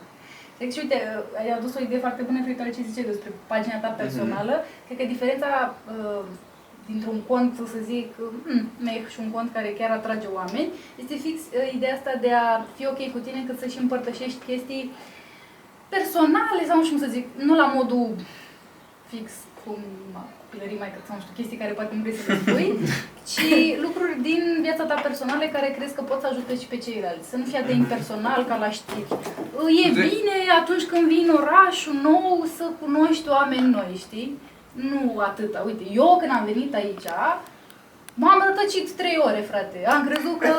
[0.59, 0.97] Sex și uite,
[1.41, 4.55] ai adus o idee foarte bună referitoare ce zice despre pagina ta personală.
[4.85, 5.49] Cred că diferența
[5.95, 6.23] uh,
[6.89, 8.07] dintr-un cont, să zic,
[8.45, 10.69] hmm, meh, și un cont care chiar atrage oameni,
[11.01, 14.83] este fix uh, ideea asta de a fi ok cu tine cât să-și împărtășești chestii
[15.95, 18.15] personale sau nu știu cum să zic, nu la modul
[19.11, 19.31] fix
[19.63, 19.77] cum
[20.15, 22.67] ma- copilării mai sau nu știu, chestii care poate nu vrei să le spui,
[23.31, 23.45] ci
[23.85, 27.29] lucruri din viața ta personală care crezi că pot să ajute și pe ceilalți.
[27.29, 29.07] Să nu fie atât de impersonal ca la știri.
[29.85, 34.37] E De- bine atunci când vii în orașul nou să cunoști oameni noi, știi?
[34.89, 35.63] Nu atâta.
[35.65, 37.07] Uite, eu când am venit aici,
[38.21, 39.79] M-am rătăcit trei ore, frate.
[39.95, 40.53] Am crezut că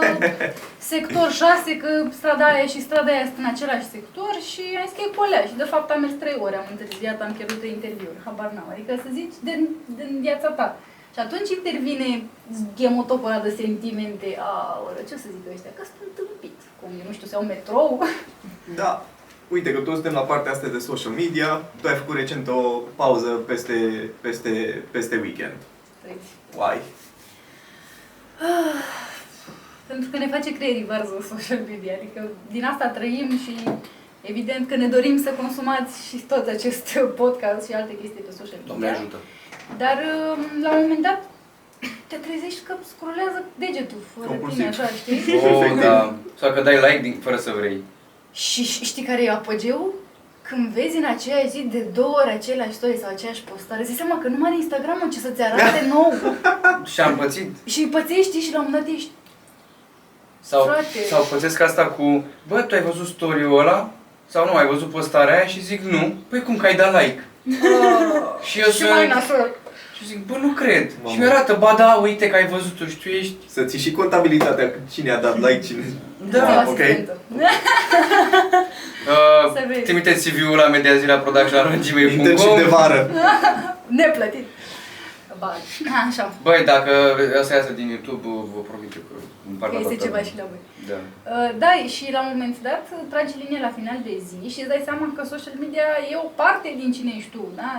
[0.93, 1.89] sector 6, că
[2.19, 5.43] strada aia și strada aia sunt în același sector și am zis că e colea.
[5.49, 8.69] Și de fapt am mers trei ore, am întârziat, am pierdut de interviuri, habar n-am.
[8.75, 9.61] Adică să zici din,
[9.99, 10.69] din viața ta.
[11.15, 12.09] Și atunci intervine
[12.79, 14.29] ghemotopul ăla de sentimente.
[14.49, 15.73] Aoleu, ce o să zic ăștia?
[15.77, 16.57] Că sunt întâmpit.
[16.79, 17.89] Cum, eu nu știu, să iau metrou.
[18.81, 18.93] Da.
[19.49, 21.51] Uite că toți suntem la partea asta de social media.
[21.81, 22.61] Tu ai făcut recent o
[22.97, 23.77] pauză peste,
[24.21, 24.51] peste,
[24.91, 25.59] peste weekend.
[26.03, 26.31] Treci.
[26.57, 26.77] Why?
[29.87, 33.55] Pentru că ne face creierii varză social media, adică din asta trăim și
[34.21, 38.59] evident că ne dorim să consumați și tot acest podcast și alte chestii pe social
[38.59, 38.67] media.
[38.67, 39.17] Doamne ajută.
[39.77, 41.21] Dar um, la un moment dat
[42.07, 44.59] te trezești că scrolează degetul fără Compulsiv.
[44.59, 45.35] tine, așa, știi?
[45.35, 45.81] Oh, Efectiv.
[45.83, 46.15] da.
[46.41, 47.79] Sau că dai like din, fără să vrei.
[48.33, 49.93] Și ș- știi care e apogeul?
[50.49, 53.99] Când vezi în aceeași zi de două ori aceleași story sau aceeași postare, îți dai
[54.07, 56.13] seama că numai Instagram ce să-ți arate nou.
[56.85, 57.51] Și am pățit.
[57.65, 59.11] și pățești și la un moment dat ești
[60.41, 61.05] Sau, Frate.
[61.11, 63.91] sau pățesc asta cu, bă, tu ai văzut story-ul ăla?
[64.27, 66.15] Sau nu, ai văzut postarea aia și zic nu.
[66.29, 67.25] Păi cum că ai dat like?
[68.49, 69.51] Și eu și sunt- mai nasol.
[69.97, 70.93] Și zic, bă, nu cred.
[71.03, 71.15] Mamă.
[71.15, 73.35] Și mi-arată, ba da, uite că ai văzut-o și tu ești...
[73.49, 75.83] Să ții și contabilitatea cu cine a dat like, cine...
[76.31, 76.81] Da, ok.
[76.81, 77.17] Asistentă.
[79.15, 79.81] Uh, Să vezi.
[79.89, 83.01] trimiteți CV-ul la mediazila production la Internship de vară.
[84.01, 84.47] Neplătit.
[85.39, 85.51] Ba,
[86.09, 86.25] așa.
[86.47, 86.93] Băi, dacă
[87.41, 89.15] asta iasă din YouTube, vă promit eu că
[89.49, 90.31] îmi parla Că este toată ceva lumea.
[90.31, 90.61] și la voi.
[90.91, 90.99] Da.
[91.35, 94.73] Uh, Da, și la un moment dat tragi linie la final de zi și îți
[94.73, 97.71] dai seama că social media e o parte din cine ești tu, da?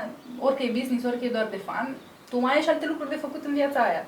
[0.45, 1.87] Orică e business, orică e doar de fan,
[2.29, 4.05] tu mai ai și alte lucruri de făcut în viața aia.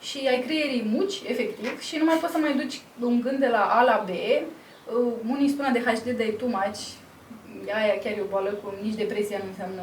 [0.00, 3.48] Și ai creierii muci, efectiv, și nu mai poți să mai duci un gând de
[3.56, 4.10] la A la B,
[4.96, 6.80] Uh, unii spun ADHD, dar e too much.
[7.78, 9.82] Aia chiar e o boală, cu nici depresia nu înseamnă...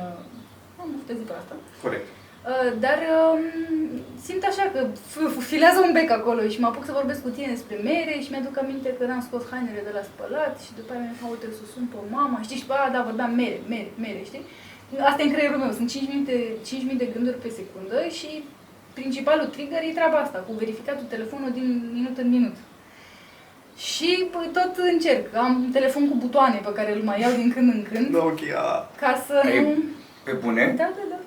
[0.82, 1.56] Am vrut să zic asta.
[1.86, 2.06] Corect.
[2.52, 3.42] Uh, Dar um,
[4.26, 4.80] simt așa că
[5.12, 8.14] f- f- filează un bec acolo și mă apuc să vorbesc cu tine despre mere
[8.24, 11.40] și mi-aduc aminte că n-am scos hainele de la spălat și după aia mi-am zis,
[11.42, 14.44] trebuie să sun pe mama, știi, și bă, da, vorbeam mere, mere, mere, știi?
[15.00, 16.34] Asta e în creierul meu, sunt 5 minute,
[16.92, 18.44] 5.000 de gânduri pe secundă și
[18.94, 22.56] principalul trigger e treaba asta, cu verificatul telefonului din minut în minut.
[23.78, 27.52] Și păi, tot încerc, am un telefon cu butoane pe care îl mai iau din
[27.54, 28.90] când în când, Nokia.
[29.00, 29.74] ca să Ai- nu...
[30.24, 30.74] Pe bune?
[30.78, 31.20] Da, da, da.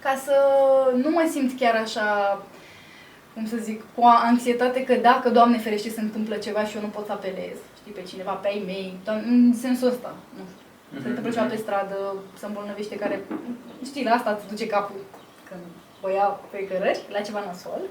[0.00, 0.34] Ca să
[1.02, 2.06] nu mă simt chiar așa,
[3.34, 6.88] cum să zic, cu anxietate că dacă, Doamne ferește, se întâmplă ceva și eu nu
[6.88, 10.61] pot să apelez, știi, pe cineva, pe ai mei, doamne, în sensul ăsta, nu știu.
[11.00, 13.24] Se întâmplă ceva pe stradă, se îmbolnăvește care,
[13.84, 15.00] știi, la asta îți duce capul
[15.48, 15.60] când
[16.00, 17.82] o ia pe cărări, la ceva nasol.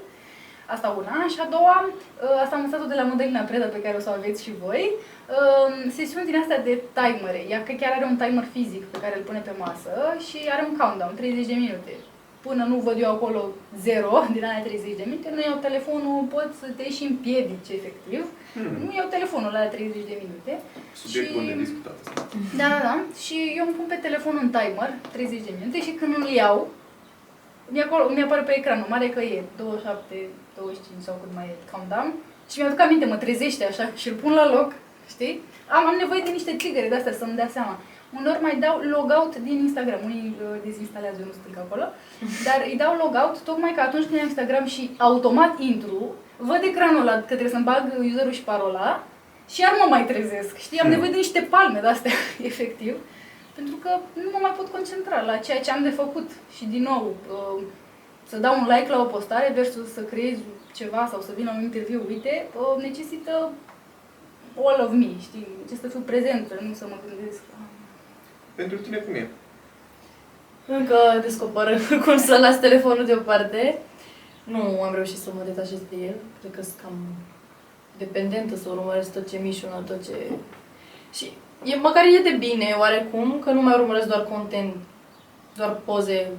[0.66, 1.26] Asta una.
[1.32, 1.76] Și a doua,
[2.24, 4.52] ă, asta am învățat-o de la Modelina Preda, pe care o să o aveți și
[4.64, 4.84] voi.
[5.30, 5.40] Ă,
[5.96, 7.40] Sesiuni din astea de timere.
[7.48, 9.92] Ea că chiar are un timer fizic pe care îl pune pe masă
[10.26, 11.92] și are un countdown, 30 de minute.
[12.46, 13.40] Până nu văd eu acolo
[13.82, 18.26] 0 din aia 30 de minute, nu iau telefonul, pot să te și împiedici efectiv.
[18.54, 18.76] Hmm.
[18.86, 20.52] Nu iau telefonul la 30 de minute.
[21.00, 22.26] Subiect Și- bun de discutat asta.
[22.60, 22.94] Da, da, da.
[23.24, 26.68] Și eu îmi pun pe telefon un timer, 30 de minute, și când îl iau,
[27.68, 30.14] mi acolo, mi apare pe ecran, mare că e 27,
[30.56, 32.08] 25 sau cât mai e countdown,
[32.50, 34.72] și mi-aduc aminte, mă trezește așa și îl pun la loc,
[35.08, 35.40] știi?
[35.76, 37.74] Am, am nevoie de niște trigger de astea să-mi dea seama.
[38.18, 41.84] Uneori mai dau logout din Instagram, unii uh, dezinstalează, eu nu stâng acolo,
[42.46, 47.00] dar îi dau logout tocmai că atunci când am Instagram și automat intru, văd ecranul
[47.00, 49.04] ăla că trebuie să-mi bag userul și parola
[49.52, 50.78] și iar mă mai trezesc, știi?
[50.78, 50.94] Am Hmm.
[50.94, 52.12] nevoie de niște palme de-astea,
[52.50, 52.94] efectiv,
[53.54, 53.90] pentru că
[54.24, 56.28] nu mă mai pot concentra la ceea ce am de făcut.
[56.56, 57.62] Și din nou, uh,
[58.30, 60.38] să dau un like la o postare versus să creez
[60.74, 63.52] ceva sau să vin la un interviu, uite, uh, necesită
[64.64, 65.46] all of me, știi?
[65.68, 67.40] Ce să fiu prezentă, nu să mă gândesc.
[67.60, 67.66] "Ah,
[68.54, 69.28] Pentru tine cum e?
[70.66, 73.78] Încă descoperă cum să las telefonul deoparte.
[74.44, 76.14] Nu am reușit să mă detașez de el.
[76.40, 76.92] Cred că sunt cam
[77.98, 80.14] dependentă să urmăresc tot ce mișună, tot ce...
[81.12, 81.32] Și
[81.64, 84.74] e, măcar e de bine, oarecum, că nu mai urmăresc doar content,
[85.56, 86.30] doar poze.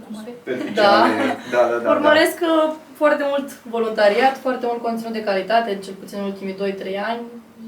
[0.00, 0.32] la mare.
[0.44, 0.72] Fericire.
[0.74, 1.06] Da,
[1.50, 1.78] da, da.
[1.78, 1.90] da.
[1.90, 6.58] Urmăresc uh, foarte mult voluntariat, foarte mult conținut de calitate, cel puțin în ultimii 2-3
[7.06, 7.20] ani.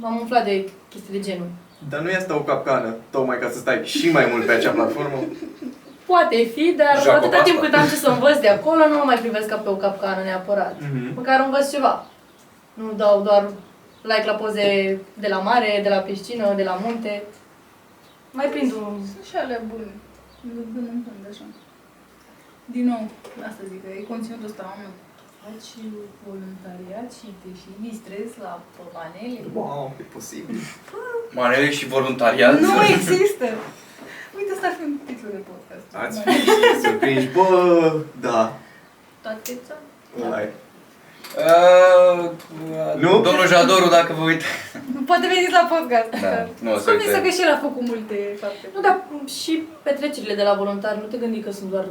[0.03, 1.49] Am umflat de chestii de genul.
[1.89, 4.71] Dar nu e asta o capcană, tocmai ca să stai și mai mult pe acea
[4.71, 5.19] platformă?
[6.07, 7.69] Poate fi, dar Joacă atâta pe timp asta.
[7.69, 10.23] cât am ce să învăț de acolo, nu mă mai privesc ca pe o capcană
[10.23, 10.77] neapărat.
[10.81, 11.13] Mhm.
[11.15, 12.05] Măcar învăț ceva.
[12.75, 13.51] Nu dau doar
[14.03, 17.23] like la poze de la mare, de la piscină, de la munte.
[18.31, 18.95] Mai prind un...
[19.13, 19.91] Sunt și alea bune.
[20.41, 21.45] Le dăm în fund, așa.
[22.65, 23.03] Din nou,
[23.49, 24.89] asta zic, că e conținutul ăsta, mamă.
[25.51, 25.73] Faci
[26.27, 28.53] voluntariat și te și distrezi la
[28.95, 29.41] manele.
[29.55, 30.57] Wow, e posibil.
[31.41, 32.61] Manele și voluntariat?
[32.61, 33.47] Nu există!
[34.37, 35.87] Uite, asta ar fi un titlu de podcast.
[36.03, 36.43] Ați Manele.
[36.75, 37.49] fi surprinși, bă,
[38.27, 38.43] da.
[39.23, 39.75] Toate ța?
[40.25, 40.49] Ăla e.
[41.47, 42.31] Uh,
[43.05, 43.21] Nu?
[43.27, 44.47] Domnul Jadoru, dacă vă uitați.
[45.07, 46.11] Poate veniți la podcast.
[46.27, 47.29] Da, nu o să Convinsă uite.
[47.29, 48.65] că și el a făcut multe fapte.
[48.75, 48.97] Nu, dar
[49.43, 51.87] și petrecerile de la voluntari, nu te gândi că sunt doar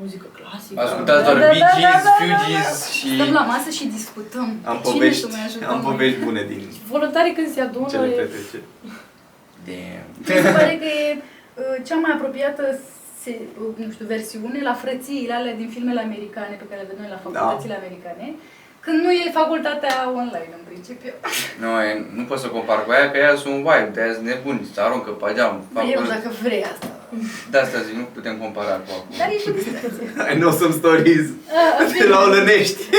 [0.00, 0.80] muzică clasică.
[0.84, 2.92] Ascultați Da, doar da, da, Bee da, Gees, da, da, Fugees da.
[2.96, 3.08] și...
[3.18, 4.48] Stăm la masă și discutăm.
[4.70, 5.86] Am Cine povești, să mai ajutăm am noi?
[5.90, 6.60] povești bune din
[6.94, 8.20] Voluntarii când se adună, cele e...
[8.22, 8.66] petreceri.
[9.68, 10.04] Damn.
[10.18, 12.64] Mi se pare că e uh, cea mai apropiată
[13.22, 17.00] se, uh, nu știu, versiune la frățiile alea din filmele americane pe care le vedem
[17.02, 18.26] noi la facultățile americane.
[18.84, 21.12] Când nu e facultatea online, în principiu.
[21.62, 24.26] Nu, e- nu pot să compar cu aia, că aia sunt wild, de aia sunt
[24.26, 25.54] nebuni, se aruncă pe geam.
[25.74, 26.08] fac Eu, lucruri.
[26.16, 26.88] dacă vrei asta.
[27.50, 29.16] De asta zic, nu putem compara cu acum.
[29.18, 30.06] Dar e și distracție.
[30.32, 31.26] I know some stories
[31.80, 32.82] Ah, de la Olănești.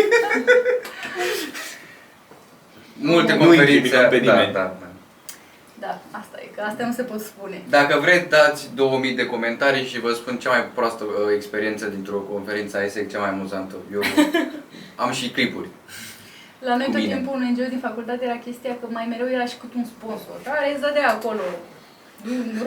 [3.11, 3.75] Multe Nu conferințe.
[3.75, 4.53] incriminăm pe da, nimeni.
[4.53, 4.87] da, da.
[5.79, 7.61] Da, asta e, că astea nu se pot spune.
[7.69, 12.17] Dacă vreți, dați 2000 de comentarii și vă spun cea mai proastă uh, experiență dintr-o
[12.33, 13.75] conferință ISEC, cea mai amuzantă.
[13.93, 14.01] Eu
[14.95, 15.67] am și clipuri.
[16.59, 17.13] La noi Cu tot mine.
[17.15, 20.35] timpul în NGO din facultate era chestia că mai mereu era și cât un sponsor
[20.43, 21.72] care îți dădea acolo un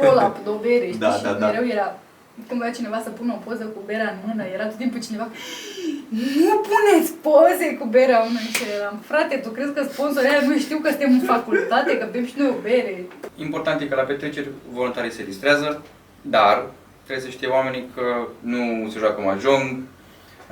[0.01, 0.99] roll-up de o bere, știi?
[0.99, 1.47] Da, și da, da.
[1.47, 1.99] mereu era
[2.49, 5.29] când voia cineva să pună o poză cu berea în mână, era tot timpul cineva
[6.47, 10.41] Nu puneți poze cu berea în mână și eram Frate, tu crezi că sponsorii aia
[10.47, 13.07] nu știu că suntem în facultate, că bem și noi o bere?
[13.37, 15.83] Important e că la petreceri voluntarii se distrează,
[16.21, 16.67] dar
[17.05, 19.81] trebuie să știe oamenii că nu se joacă mahjong,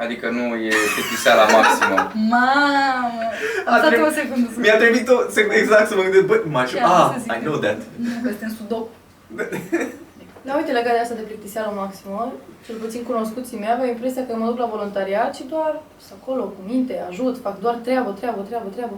[0.03, 1.97] adică nu e plictiseala maximă.
[2.35, 3.21] Mamă!
[3.67, 6.25] Am A stat treb- o secundă să Mi-a trebuit o secundă exact să mă gândesc,
[6.31, 6.71] bă, m-aș...
[6.71, 7.43] Ce am Ah, să zic I eu?
[7.47, 7.79] know that.
[8.05, 8.89] Nu, că suntem sudoku.
[10.47, 12.33] Dar uite, legat de asta de plictiseală maximă,
[12.67, 15.73] cel puțin cunoscuții mei aveau impresia că mă duc la voluntariat și doar
[16.07, 18.97] sunt acolo cu minte, ajut, fac doar treabă, treabă, treabă, treabă.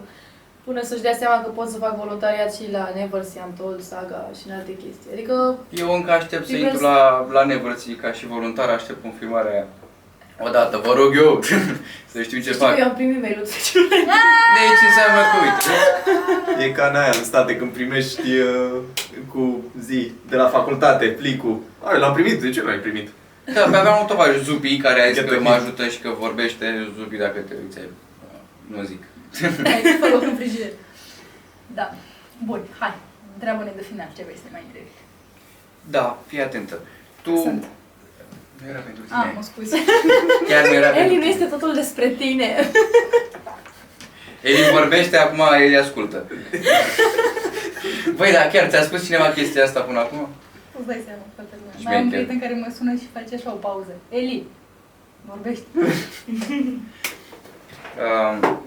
[0.65, 4.31] până să-și dea seama că pot să fac voluntariat și la Never See Untold, Saga
[4.39, 5.11] și în alte chestii.
[5.13, 9.03] Adică, Eu încă aștept să Liber intru să- la, la Nevrății ca și voluntar, aștept
[9.03, 9.67] confirmarea aia.
[10.39, 11.43] Odată, vă rog eu
[12.13, 12.75] să știu ce știi fac.
[12.75, 15.75] că eu am primit mail-ul Deci înseamnă că, uite,
[16.65, 18.77] E ca în aia în state când primești uh,
[19.33, 21.61] cu zi de la facultate plicul.
[21.83, 23.09] Ai, l-am primit, de ce l-ai primit?
[23.55, 25.63] Da, pe aveam un tovarăș Zupi care a zis Get că the mă hint.
[25.63, 27.79] ajută și că vorbește Zupi dacă te uiți.
[27.79, 27.91] ai-
[28.67, 29.03] Nu zic.
[29.65, 30.71] Hai, fă loc în frigider.
[31.75, 31.95] Da.
[32.45, 32.95] Bun, hai.
[33.35, 34.89] Întreabă-ne de final ce vrei să ne mai întrebi.
[35.91, 36.79] Da, fii atentă.
[37.23, 37.37] Tu...
[37.37, 37.65] Sunt.
[38.63, 39.33] Nu era pentru Ah, tine.
[39.37, 39.77] mă scuze.
[40.49, 41.33] Chiar nu era Eli, pentru nu tine.
[41.33, 42.71] este totul despre tine.
[44.43, 46.27] Eli vorbește, acum Eli ascultă.
[48.17, 50.29] Băi, dar chiar ți-a spus cineva chestia asta până acum?
[50.79, 51.75] Îți dai seama, toată lumea.
[51.79, 52.27] Și Mai am un șmecher.
[52.27, 53.91] prieten care mă sună și face așa o pauză.
[54.09, 54.47] Eli,
[55.27, 55.65] vorbești.
[58.05, 58.61] Um,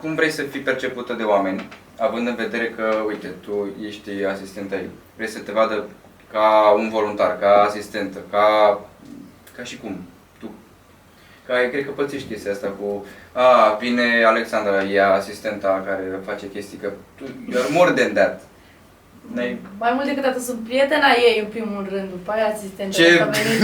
[0.00, 4.72] cum vrei să fii percepută de oameni, având în vedere că, uite, tu ești asistent
[4.72, 5.88] ai, vrei să te vadă
[6.32, 8.80] ca un voluntar, ca asistentă, ca,
[9.56, 9.96] ca și cum,
[10.40, 10.50] tu.
[11.46, 16.78] Ca, cred că pățești chestia asta cu, a, vine Alexandra, e asistenta care face chestii,
[16.78, 18.42] că tu, you're more than that.
[19.34, 22.96] N-ai, Mai mult decât atât, sunt prietena ei în primul rând, după aia asistentă.
[22.96, 23.16] Ce?
[23.16, 23.60] că a venit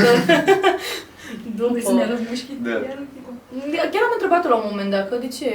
[1.56, 1.70] după.
[1.70, 2.58] Vrei să ne arăți mușchii?
[2.62, 2.70] Da.
[2.70, 3.76] Iar nu știu.
[3.92, 5.48] Chiar am întrebat-o la un moment dat că de ce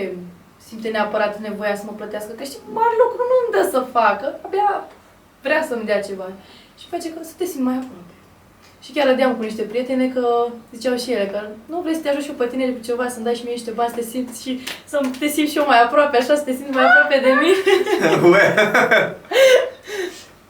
[0.68, 4.28] simte neapărat nevoia să mă plătească, că știi, mare lucru nu îmi dă să facă,
[4.46, 4.70] abia
[5.46, 6.28] vrea să-mi dea ceva.
[6.80, 8.07] Și face că să te simți mai aproape.
[8.88, 12.10] Și chiar râdeam cu niște prietene că ziceau și ele că nu vrei să te
[12.10, 14.02] ajut și eu pe tine cu ceva, să-mi dai și mie niște bani, să te
[14.02, 17.20] simți și să te simți și eu mai aproape, așa, să te simți mai aproape
[17.24, 18.16] de mine.
[18.32, 18.54] Ue.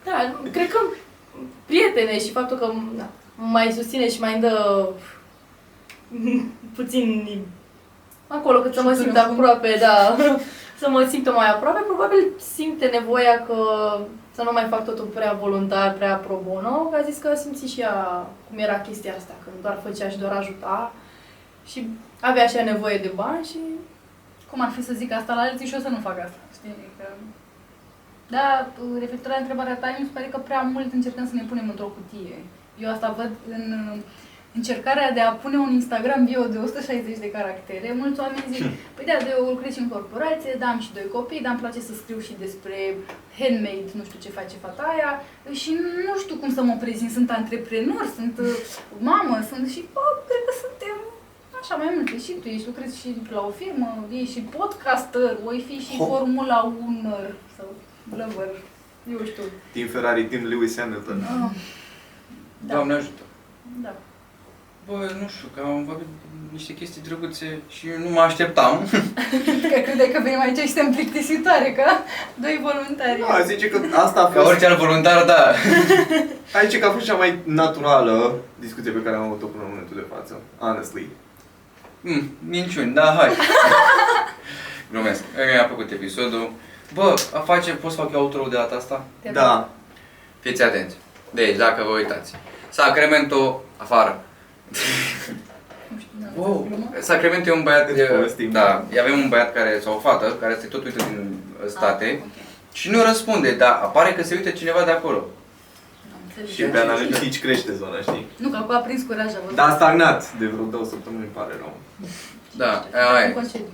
[0.04, 0.78] Da, cred că
[1.66, 4.88] prietene și faptul că na, mă mai susține și mai îmi dă
[6.76, 7.28] puțin
[8.26, 9.38] acolo cât să mă Șuturi simt în fund.
[9.38, 10.16] aproape, da,
[10.78, 13.56] să mă simt mai aproape, probabil simte nevoia că
[14.38, 17.72] să nu mai fac totul prea voluntar, prea pro bono, că a zis că simți
[17.72, 20.92] și ea cum era chestia asta, când doar făcea și doar ajuta
[21.70, 21.88] și
[22.20, 23.58] avea și ea nevoie de bani și
[24.50, 26.74] Cum ar fi să zic asta la alții și eu să nu fac asta, știi?
[26.98, 27.06] Că...
[28.34, 28.46] Da,
[28.98, 31.94] referitor la întrebarea ta, mi se pare că prea mult încercăm să ne punem într-o
[31.96, 32.38] cutie.
[32.82, 33.98] Eu asta văd în uh,
[34.58, 37.88] încercarea de a pune un Instagram bio de 160 de caractere.
[38.02, 41.40] Mulți oameni zic, păi da, eu lucrez și în corporație, da, am și doi copii,
[41.44, 42.76] dar îmi place să scriu și despre
[43.38, 45.10] handmade, nu știu ce face fata aia
[45.62, 45.70] și
[46.06, 47.10] nu știu cum să mă prezint.
[47.18, 48.54] Sunt antreprenor, sunt uh,
[49.10, 50.96] mamă, sunt și, bă, cred că suntem
[51.62, 52.18] Așa, mai multe.
[52.24, 53.88] Și tu ești, lucrezi și la o firmă,
[54.20, 57.14] ești și podcaster, voi fi și Ho- Formula 1
[57.56, 57.66] sau
[58.20, 58.50] lover,
[59.12, 59.42] eu știu.
[59.72, 61.18] Team Ferrari, Team Lewis Hamilton.
[61.22, 61.50] Ah,
[62.66, 62.74] Da.
[62.74, 63.22] Doamne ajută.
[63.82, 63.94] da.
[64.88, 66.06] Bă, nu știu, că am vorbit
[66.52, 68.88] niște chestii drăguțe și eu nu mă așteptam.
[69.72, 72.02] Că credeai că venim aici și suntem plictisitoare, ca
[72.34, 73.20] doi voluntari.
[73.28, 75.52] Da, zice că asta a Ca fost, orice alt voluntar, da.
[76.58, 79.96] aici că a fost cea mai naturală discuție pe care am avut-o până în momentul
[79.96, 80.40] de față.
[80.58, 81.06] Honestly.
[82.00, 83.30] Mm, minciuni, da, hai.
[84.90, 85.22] Glumesc.
[85.52, 86.52] Mi-a plăcut episodul.
[86.94, 89.04] Bă, a face, pot să fac eu outro de data asta?
[89.22, 89.68] Te Da.
[90.40, 90.96] Fiți atenți.
[91.30, 92.34] Deci, dacă vă uitați.
[92.68, 94.22] Sacramento, afară.
[94.70, 96.52] Nu știu, n-am Wow.
[96.62, 97.00] înțeles gluma.
[97.00, 98.50] Sacramento e un băiat, Îți povestim.
[98.50, 102.04] da, avem un băiat care, sau o fată, care se tot uită din uh, state
[102.04, 102.72] Ah, ok.
[102.72, 105.16] și nu răspunde, dar apare că se uită cineva de acolo.
[105.16, 106.50] Am înțeles.
[106.54, 108.26] Și pe analitici crește zona, știi?
[108.36, 109.56] Nu, că acum a prins curaj, a văzut.
[109.56, 111.76] Dar a stagnat de vreo două săptămâni, îmi pare rău.
[112.56, 113.34] Da, Suntem aia în e.
[113.34, 113.66] concediu.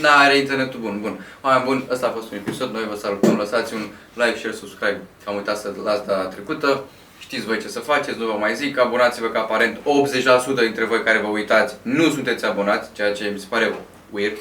[0.00, 1.26] Da, are internetul bun, bun.
[1.40, 3.80] Oameni bun, ăsta a fost un episod, noi vă salutăm, lăsați un
[4.14, 6.84] like, share, subscribe, că am uitat să las data trecută.
[7.34, 9.80] Știți voi ce să faceți, nu vă mai zic, abonați-vă că aparent 80%
[10.60, 13.74] dintre voi care vă uitați nu sunteți abonați, ceea ce mi se pare
[14.10, 14.36] weird.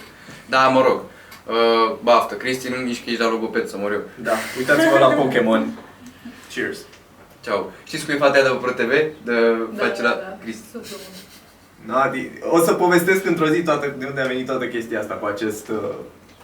[0.49, 1.01] Da, mă rog,
[1.47, 4.01] uh, baftă, Cristi, nu nici că ești la logoped să mor eu.
[4.15, 5.79] Da, uitați-vă la Pokémon.
[6.53, 6.77] Cheers.
[7.43, 7.71] Ceau.
[7.83, 8.91] Știți cum e fata aia de pe ProTV?
[9.23, 9.33] De
[9.77, 10.65] face la Cristi.
[10.71, 11.95] Super bun.
[11.95, 15.25] Nadi, o să povestesc într-o zi toată, de unde a venit toată chestia asta cu
[15.25, 15.89] acest uh,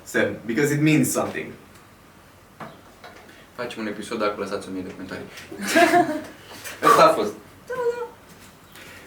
[0.04, 0.40] semn.
[0.46, 1.52] Because it means something.
[3.56, 5.26] Facem un episod dacă lăsați 1000 de comentarii.
[6.82, 7.26] Asta